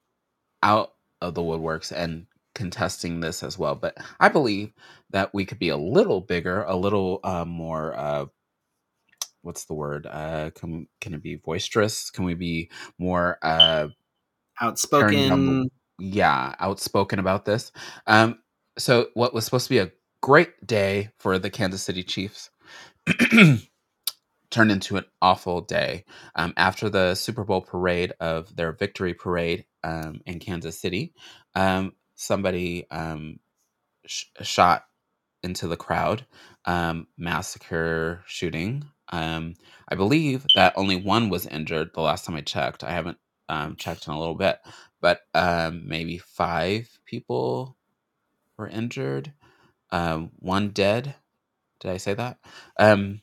[0.62, 4.72] out of the woodworks and contesting this as well but i believe
[5.10, 8.26] that we could be a little bigger a little uh, more uh,
[9.40, 13.88] what's the word uh, can, can it be boisterous can we be more uh,
[14.88, 15.70] tearing down the- outspoken?
[15.98, 17.72] yeah, outspoken about this.
[18.06, 18.38] Um,
[18.78, 19.92] so what was supposed to be a
[20.22, 22.50] great day for the Kansas City Chiefs
[24.50, 26.04] turned into an awful day.
[26.36, 31.14] Um, after the Super Bowl parade of their victory parade um, in Kansas City,
[31.54, 33.40] um, somebody um,
[34.06, 34.84] sh- shot
[35.42, 36.26] into the crowd,
[36.66, 38.84] um, massacre shooting.
[39.10, 39.54] Um,
[39.88, 42.84] I believe that only one was injured the last time I checked.
[42.84, 43.18] I haven't
[43.78, 44.60] checked in a little bit,
[45.00, 47.76] but maybe five people
[48.58, 49.32] were injured.
[49.92, 51.16] Um, one dead.
[51.80, 52.38] Did I say that?
[52.78, 53.22] Um,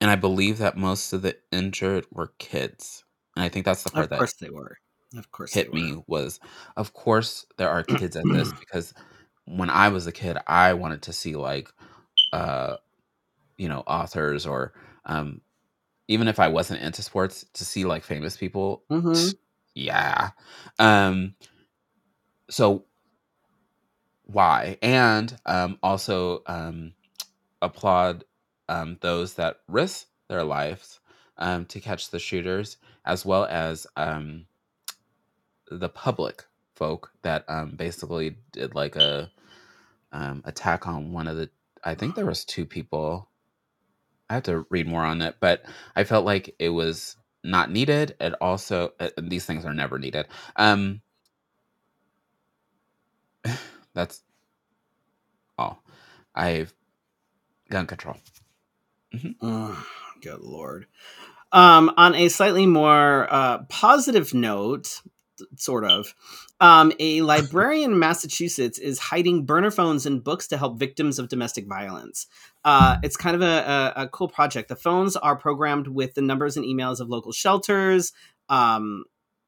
[0.00, 3.04] and I believe that most of the injured were kids.
[3.36, 4.78] And I think that's the part Of that course they were.
[5.16, 5.78] Of course hit they were.
[5.78, 6.38] me was
[6.76, 8.94] of course there are kids at this because
[9.46, 11.68] when I was a kid I wanted to see like
[12.32, 12.76] uh
[13.58, 14.74] you know authors or
[15.06, 15.40] um
[16.08, 19.34] even if I wasn't into sports to see like famous people Mhm.
[19.74, 20.30] yeah
[20.78, 21.34] um
[22.50, 22.84] so
[24.32, 26.92] why and um also um
[27.62, 28.24] applaud
[28.68, 31.00] um those that risk their lives
[31.38, 34.46] um to catch the shooters as well as um
[35.70, 39.30] the public folk that um basically did like a
[40.44, 41.50] attack on one of the
[41.84, 43.28] I think there was two people.
[44.28, 45.64] I have to read more on it, but
[45.96, 48.16] I felt like it was not needed.
[48.20, 50.26] It also uh, these things are never needed.
[50.56, 51.02] Um
[53.94, 54.22] that's
[55.58, 55.82] all.
[56.34, 56.72] I've
[57.68, 58.16] gun control.
[59.42, 59.86] Oh,
[60.22, 60.86] good lord.
[61.52, 65.02] Um, on a slightly more uh, positive note,
[65.56, 66.14] sort of,
[66.60, 71.28] um, a librarian in Massachusetts is hiding burner phones and books to help victims of
[71.28, 72.26] domestic violence.
[72.64, 74.68] Uh, it's kind of a, a, a cool project.
[74.68, 78.12] The phones are programmed with the numbers and emails of local shelters,
[78.48, 79.04] um,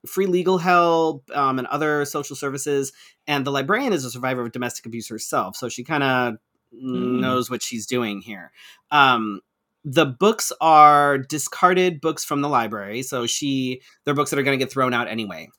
[0.06, 2.92] free legal help, um, and other social services.
[3.26, 6.34] And the librarian is a survivor of domestic abuse herself, so she kind of
[6.74, 7.20] Mm.
[7.20, 8.50] knows what she's doing here.
[8.90, 9.40] Um,
[9.84, 14.58] the books are discarded books from the library, so she they're books that are going
[14.58, 15.50] to get thrown out anyway.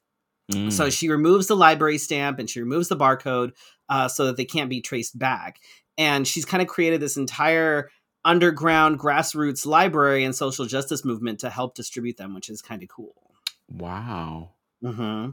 [0.52, 0.72] Mm.
[0.72, 3.52] So she removes the library stamp and she removes the barcode
[3.90, 5.60] uh, so that they can't be traced back.
[5.98, 7.90] And she's kind of created this entire
[8.26, 12.90] underground grassroots library and social justice movement to help distribute them, which is kind of
[12.90, 13.33] cool.
[13.70, 14.52] Wow.
[14.84, 15.32] Mm-hmm.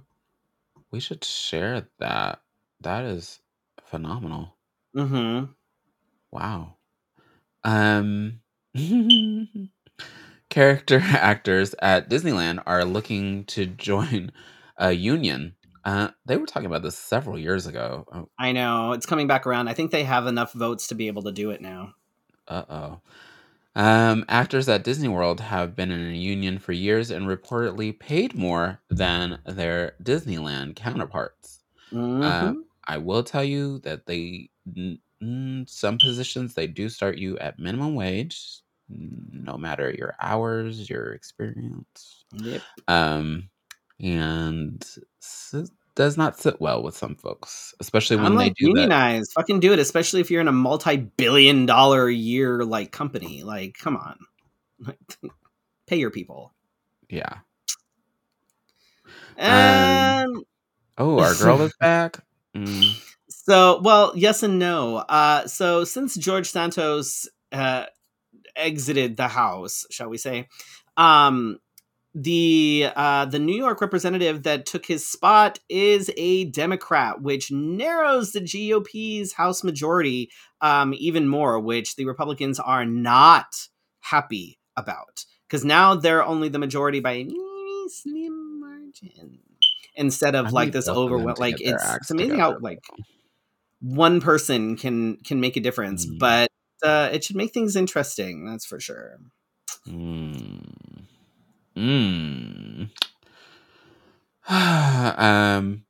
[0.91, 2.41] We should share that.
[2.81, 3.41] That is
[3.85, 4.57] phenomenal.
[4.97, 5.53] Mm-hmm.
[6.31, 6.77] Wow.
[7.65, 8.41] Um
[10.51, 14.33] character actors at Disneyland are looking to join
[14.77, 15.55] a union.
[15.85, 18.07] Uh they were talking about this several years ago.
[18.13, 19.69] Oh, I know it's coming back around.
[19.69, 21.95] I think they have enough votes to be able to do it now.
[22.49, 23.01] Uh-oh.
[23.81, 28.35] Um actors at Disney World have been in a union for years and reportedly paid
[28.35, 31.63] more than their Disneyland counterparts.
[32.23, 32.53] Uh,
[32.87, 37.95] I will tell you that they mm, some positions they do start you at minimum
[37.95, 42.27] wage, no matter your hours, your experience.
[42.35, 42.63] Yep.
[42.87, 43.49] Um,
[43.99, 44.87] and
[46.01, 48.81] does not sit well with some folks, especially when I'm they like do that.
[48.81, 49.31] unionize.
[49.35, 53.43] Fucking do it, especially if you're in a multi-billion dollar a year like company.
[53.43, 54.19] Like, come on.
[55.87, 56.55] Pay your people.
[57.11, 57.41] Yeah.
[59.37, 60.43] And
[60.97, 62.25] Oh, our girl is back.
[62.57, 62.95] Mm,
[63.29, 64.97] so, well, yes and no.
[64.97, 67.85] Uh, so since George Santos uh,
[68.57, 70.49] exited the house, shall we say,
[70.97, 71.59] um,
[72.15, 78.33] the uh, the New York representative that took his spot is a Democrat, which narrows
[78.33, 80.31] the GOP's House majority
[80.61, 83.69] um, even more, which the Republicans are not
[84.01, 87.29] happy about because now they're only the majority by a
[87.89, 89.39] slim margin
[89.95, 91.41] instead of I like this both of them overwhelming.
[91.41, 92.81] Like it's, it's amazing how like
[93.81, 96.19] one person can can make a difference, Mm.
[96.19, 96.49] but
[96.83, 98.47] uh, it should make things interesting.
[98.47, 99.19] That's for sure.
[99.87, 100.75] Mm.
[101.81, 102.91] Mm.
[104.49, 105.85] um.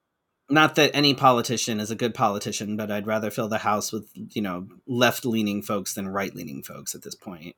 [0.52, 4.08] Not that any politician is a good politician, but I'd rather fill the house with
[4.14, 7.56] you know left leaning folks than right leaning folks at this point.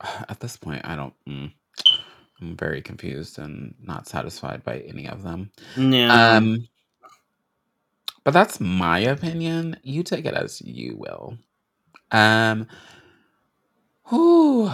[0.28, 1.14] At this point, I don't.
[1.28, 1.52] Mm,
[2.40, 5.50] I'm very confused and not satisfied by any of them.
[5.76, 6.68] No, Um.
[8.24, 9.76] But that's my opinion.
[9.82, 11.38] You take it as you will.
[12.10, 12.66] Um.
[14.08, 14.70] Whew.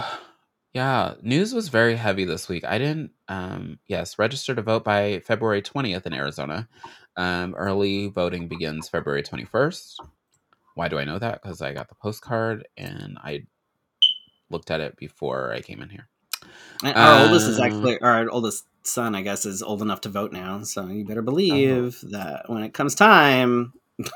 [0.73, 2.63] Yeah, news was very heavy this week.
[2.63, 3.11] I didn't.
[3.27, 3.79] Um.
[3.87, 6.67] Yes, register to vote by February 20th in Arizona.
[7.17, 7.55] Um.
[7.55, 9.95] Early voting begins February 21st.
[10.75, 11.41] Why do I know that?
[11.41, 13.45] Because I got the postcard and I
[14.49, 16.07] looked at it before I came in here.
[16.83, 20.31] our oldest is uh, actually our oldest son, I guess, is old enough to vote
[20.31, 20.63] now.
[20.63, 23.73] So you better believe that when it comes time,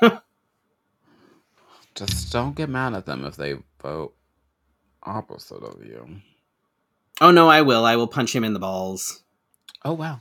[1.94, 4.14] Just don't get mad at them if they vote
[5.02, 6.20] opposite of you.
[7.20, 7.84] Oh no, I will.
[7.84, 9.22] I will punch him in the balls.
[9.84, 10.20] Oh wow,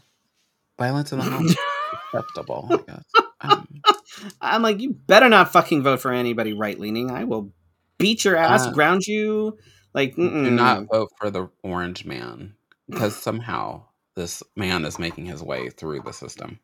[0.78, 1.56] violence in the house
[2.14, 2.68] acceptable.
[2.70, 3.04] I guess.
[3.42, 3.68] Um,
[4.42, 7.12] I'm like, you better not fucking vote for anybody right leaning.
[7.12, 7.52] I will
[7.98, 9.58] beat your ass, Uh, ground you.
[9.94, 10.52] Like, do mm-mm.
[10.54, 12.56] not vote for the orange man
[12.90, 13.86] because somehow
[14.16, 16.60] this man is making his way through the system.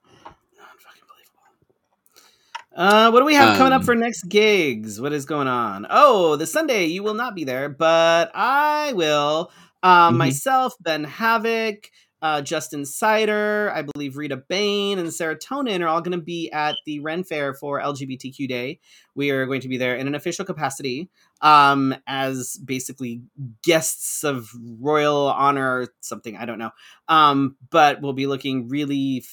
[2.74, 5.02] Uh, what do we have coming up Um, for next gigs?
[5.02, 5.86] What is going on?
[5.90, 9.52] Oh, the Sunday you will not be there, but I will.
[9.84, 10.18] Um, Mhm.
[10.18, 11.90] myself, Ben Havoc,
[12.22, 16.76] uh, Justin Sider, I believe Rita Bain and Serotonin are all going to be at
[16.86, 18.80] the Ren Fair for LGBTQ Day.
[19.16, 21.10] We are going to be there in an official capacity
[21.42, 23.24] um, as basically
[23.64, 26.70] guests of royal honor, something I don't know.
[27.08, 29.24] Um, but we'll be looking really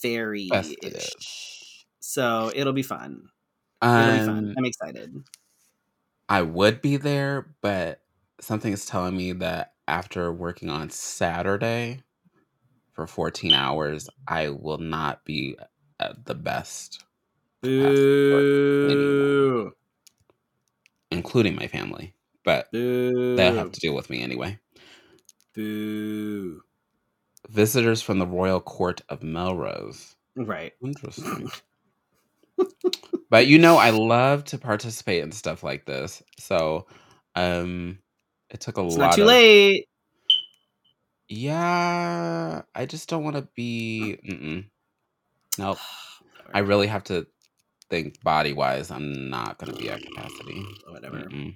[0.00, 0.48] fairy
[0.82, 1.86] ish.
[1.98, 3.28] So it'll be fun.
[3.82, 4.38] It'll be fun.
[4.38, 5.12] Um, I'm excited.
[6.28, 8.00] I would be there, but
[8.40, 12.02] something is telling me that after working on Saturday
[12.92, 15.56] for 14 hours, I will not be
[15.98, 17.04] at the best,
[17.62, 18.12] Boo.
[21.10, 22.14] including my family.
[22.44, 23.36] But Boo.
[23.36, 24.58] they'll have to deal with me anyway.
[25.54, 26.62] Boo.
[27.48, 30.16] Visitors from the Royal Court of Melrose.
[30.36, 30.72] Right.
[30.82, 31.50] Interesting.
[33.30, 36.22] but you know, I love to participate in stuff like this.
[36.38, 36.86] So,
[37.34, 37.98] um,
[38.52, 39.88] it took a It's lot not too of late.
[41.28, 44.18] Yeah, I just don't want to be.
[44.24, 44.66] Mm-mm.
[45.58, 45.78] Nope.
[46.54, 47.26] I really have to
[47.88, 48.90] think body wise.
[48.90, 50.62] I'm not going to be at capacity.
[50.88, 51.20] Whatever.
[51.20, 51.54] Mm-mm.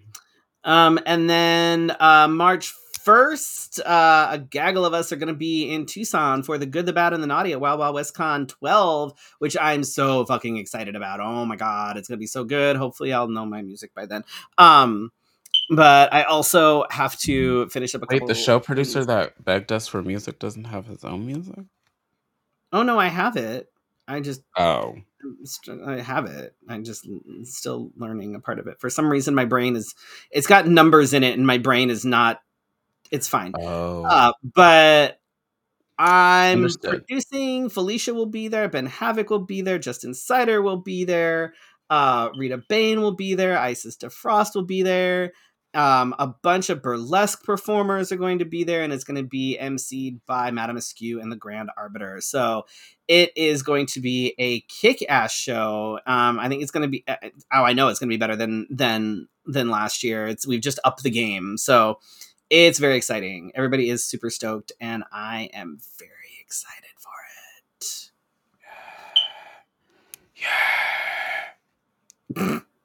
[0.65, 2.73] Um, and then uh, March
[3.07, 6.87] 1st, uh, a gaggle of us are going to be in Tucson for the Good,
[6.87, 10.57] the Bad, and the Naughty at Wild Wild West Con 12, which I'm so fucking
[10.57, 11.21] excited about.
[11.21, 12.75] Oh my god, it's going to be so good.
[12.75, 14.25] Hopefully, I'll know my music by then.
[14.59, 15.13] Um,
[15.71, 18.29] but I also have to finish up a Wait, couple.
[18.29, 21.65] the show producer that begged us for music doesn't have his own music?
[22.73, 23.69] Oh no, I have it.
[24.09, 24.95] I just Oh.
[25.85, 26.55] I have it.
[26.69, 27.09] I'm just
[27.43, 28.81] still learning a part of it.
[28.81, 29.95] For some reason, my brain is
[30.31, 32.41] it's got numbers in it, and my brain is not.
[33.11, 33.53] It's fine.
[33.59, 34.05] Oh.
[34.05, 35.19] Uh, but
[35.99, 37.05] I'm Understood.
[37.07, 37.69] producing.
[37.71, 38.69] Felicia will be there.
[38.69, 39.79] Ben Havoc will be there.
[39.79, 41.55] Justin Sider will be there.
[41.89, 43.59] Uh, Rita Bain will be there.
[43.59, 45.33] Isis DeFrost will be there.
[45.77, 49.29] Um, a bunch of burlesque performers are going to be there, and it's going to
[49.29, 52.23] be emceed by Madame Askew and the Grand Arbiter.
[52.23, 52.65] So
[53.07, 56.01] it is going to be a kick-ass show.
[56.07, 57.05] Um, I think it's going to be.
[57.07, 57.17] uh,
[57.53, 60.27] Oh, I know it's going to be better than than than last year.
[60.27, 61.59] It's we've just upped the game.
[61.59, 61.99] So
[62.49, 63.53] it's very exciting.
[63.55, 67.11] Everybody is super stoked, and I am very excited for
[72.47, 72.63] it.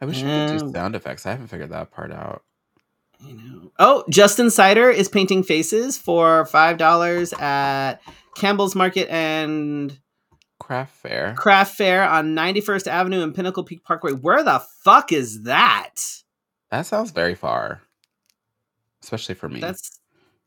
[0.00, 1.26] I wish I could do sound effects.
[1.26, 2.42] I haven't figured that part out.
[3.24, 3.72] I know.
[3.78, 7.96] Oh, Justin Sider is painting faces for five dollars at
[8.34, 9.98] Campbell's Market and
[10.58, 11.34] Craft fair.
[11.36, 14.12] Craft Fair on 91st Avenue and Pinnacle Peak Parkway.
[14.12, 15.94] Where the fuck is that?
[16.70, 17.82] That sounds very far.
[19.02, 19.60] Especially for me.
[19.60, 20.00] That's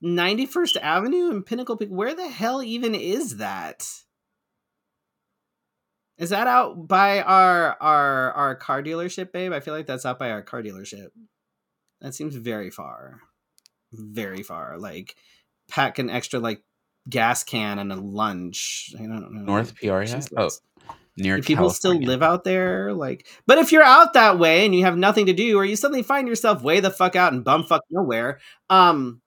[0.04, 1.90] 91st Avenue and Pinnacle Peak.
[1.90, 3.88] Where the hell even is that?
[6.18, 9.54] Is that out by our our our car dealership, babe?
[9.54, 11.10] I feel like that's out by our car dealership.
[12.02, 13.20] That seems very far.
[13.94, 14.78] Very far.
[14.78, 15.16] Like
[15.70, 16.64] pack an extra like
[17.10, 18.94] gas can and a lunch.
[18.96, 19.42] I don't know.
[19.42, 20.22] North Peoria?
[20.36, 20.50] Oh,
[21.18, 22.94] near Do people still live out there?
[22.94, 25.76] Like, but if you're out that way and you have nothing to do, or you
[25.76, 28.40] suddenly find yourself way the fuck out and bumfuck nowhere,
[28.70, 29.22] um,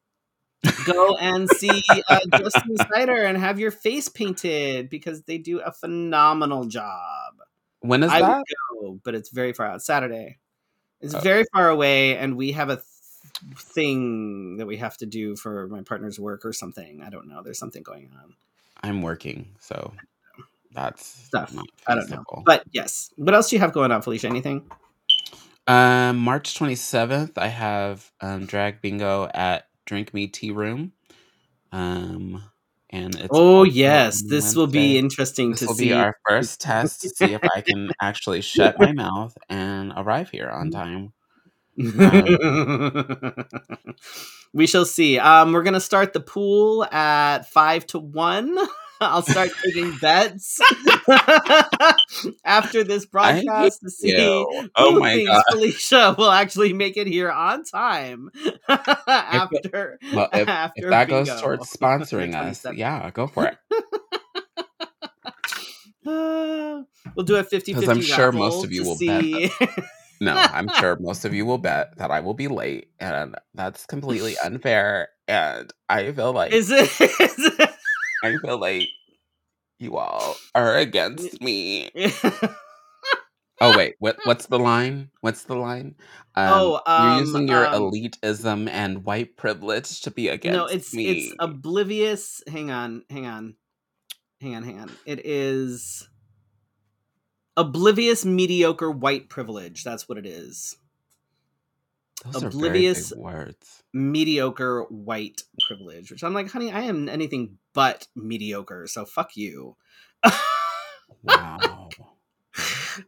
[0.86, 5.72] go and see uh, Justin Snyder and have your face painted because they do a
[5.72, 7.34] phenomenal job.
[7.80, 8.44] When is I that?
[8.80, 9.82] go, but it's very far out.
[9.82, 10.38] Saturday.
[11.00, 11.20] It's Oh.
[11.20, 12.84] very far away, and we have a th-
[13.56, 17.02] thing that we have to do for my partner's work or something.
[17.02, 17.42] I don't know.
[17.42, 18.34] There's something going on.
[18.82, 19.94] I'm working, so
[20.72, 21.54] that's Stuff.
[21.86, 22.24] I don't know.
[22.44, 23.10] But yes.
[23.16, 24.26] What else do you have going on, Felicia?
[24.26, 24.70] Anything?
[25.66, 30.92] Um, March 27th, I have um, drag bingo at Drink Me Tea Room.
[31.72, 32.44] Um,
[32.90, 35.86] and it's Oh yes, this will be interesting This to will see.
[35.86, 40.30] be our first test to see if I can actually shut my mouth and arrive
[40.30, 41.12] here on time.
[44.52, 45.18] we shall see.
[45.18, 48.56] Um, we're gonna start the pool at five to one.
[49.00, 50.60] I'll start taking bets
[52.44, 54.68] after this broadcast to see Ew.
[54.76, 55.42] Oh who my thinks god!
[55.50, 58.30] Felicia will actually make it here on time
[58.68, 63.58] after Well, if, after if that goes towards sponsoring us, yeah, go for it.
[66.06, 66.82] Uh,
[67.14, 69.50] we'll do a 50 Because I'm sure most of you will bet see.
[70.20, 73.86] No, I'm sure most of you will bet that I will be late, and that's
[73.86, 75.08] completely unfair.
[75.26, 76.82] And I feel like Is it?
[77.00, 77.70] Is it?
[78.22, 78.88] I feel like
[79.80, 81.90] you all are against me.
[83.62, 85.10] Oh wait, what what's the line?
[85.20, 85.94] What's the line?
[86.34, 90.64] Um, Oh, um, you're using your um, elitism and white privilege to be against no,
[90.64, 91.10] it's me.
[91.10, 92.42] it's oblivious.
[92.50, 93.56] Hang on, hang on,
[94.40, 94.90] hang on, hang on.
[95.04, 96.08] It is
[97.54, 99.84] oblivious, mediocre white privilege.
[99.84, 100.76] That's what it is.
[102.24, 103.79] Those oblivious- are very big words.
[103.92, 106.10] Mediocre white privilege.
[106.10, 108.86] Which I'm like, honey, I am anything but mediocre.
[108.86, 109.76] So fuck you.
[111.22, 111.88] Wow.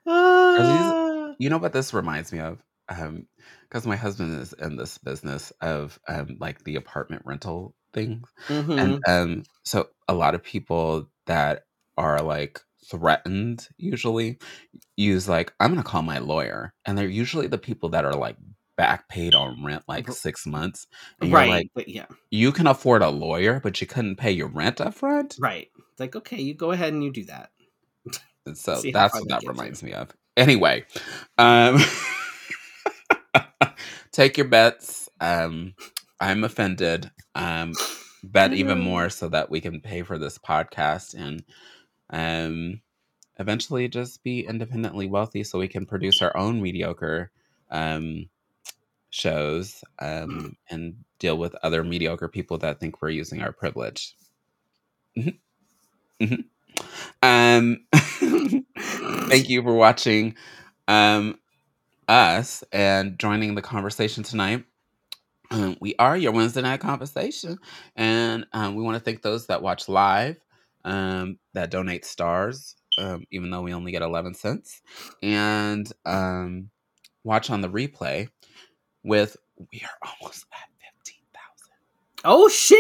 [0.07, 1.35] Ah.
[1.39, 2.63] You know what this reminds me of?
[2.89, 3.27] Um,
[3.69, 8.29] because my husband is in this business of um like the apartment rental things.
[8.49, 8.81] Mhm.
[8.81, 11.65] And um so a lot of people that
[11.97, 12.61] are like
[12.91, 14.39] threatened usually
[14.97, 16.73] use like I'm gonna call my lawyer.
[16.85, 18.37] And they're usually the people that are like
[18.77, 20.87] back paid on rent like six months.
[21.21, 21.49] Right.
[21.49, 22.07] like, but yeah.
[22.31, 25.37] you can afford a lawyer, but you couldn't pay your rent up front.
[25.41, 25.69] Right.
[25.77, 27.51] It's like, okay, you go ahead and you do that.
[28.47, 29.51] And so See that's what that gets you.
[29.51, 30.11] reminds me of.
[30.37, 30.85] Anyway,
[31.37, 31.79] um,
[34.13, 35.09] take your bets.
[35.21, 35.75] Um,
[36.21, 37.11] I'm offended.
[37.35, 37.75] Um,
[38.23, 41.45] bet even more so that we can pay for this podcast and
[42.11, 42.81] um,
[43.39, 47.31] eventually just be independently wealthy so we can produce our own mediocre
[47.71, 48.27] um,
[49.13, 54.17] shows um, and deal with other mediocre people that think we're using our privilege.
[55.17, 55.39] Mhm.
[56.21, 56.45] Mhm.
[57.23, 57.87] Um,
[59.31, 60.37] thank you for watching
[60.89, 61.39] um,
[62.09, 64.65] us and joining the conversation tonight.
[65.51, 67.59] Um, we are your Wednesday night conversation,
[67.97, 70.37] and um, we want to thank those that watch live,
[70.85, 74.83] um, that donate stars, um, even though we only get eleven cents,
[75.23, 76.71] and um,
[77.25, 78.29] watch on the replay
[79.05, 80.69] with we are almost at
[81.05, 81.73] 15,000.
[82.25, 82.79] Oh shit,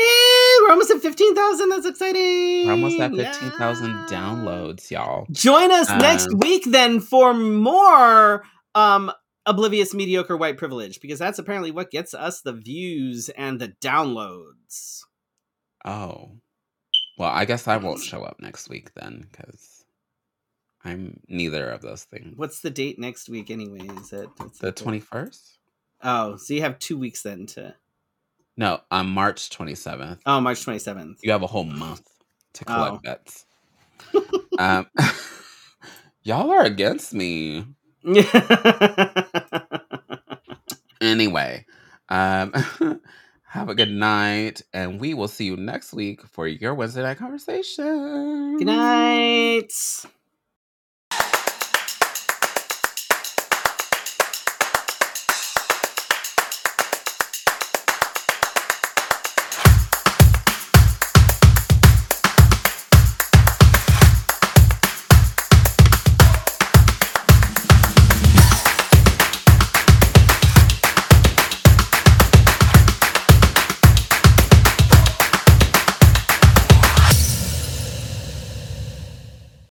[0.62, 1.69] we're almost at 15,000.
[1.69, 2.66] That's exciting.
[2.66, 4.07] We're almost at 15,000 yeah.
[4.09, 5.27] downloads, y'all.
[5.31, 8.44] Join us um, next week then for more
[8.74, 9.12] um
[9.44, 15.03] oblivious mediocre white privilege because that's apparently what gets us the views and the downloads.
[15.85, 16.36] Oh.
[17.19, 19.85] Well, I guess I won't show up next week then cuz
[20.85, 22.35] I'm neither of those things.
[22.36, 23.86] What's the date next week anyway?
[24.01, 24.28] Is it
[24.61, 25.52] the 21st?
[26.03, 27.74] Oh, so you have two weeks then to
[28.57, 30.20] No, on March twenty seventh.
[30.27, 31.19] Oh, March twenty seventh.
[31.23, 32.07] You have a whole month
[32.55, 33.01] to collect Oh.
[33.03, 33.47] bets.
[34.59, 34.87] um,
[36.23, 37.65] y'all are against me.
[41.01, 41.66] Anyway,
[42.11, 42.53] um,
[43.43, 47.19] have a good night, and we will see you next week for your Wednesday night
[47.19, 48.57] conversation.
[48.59, 49.73] Good night.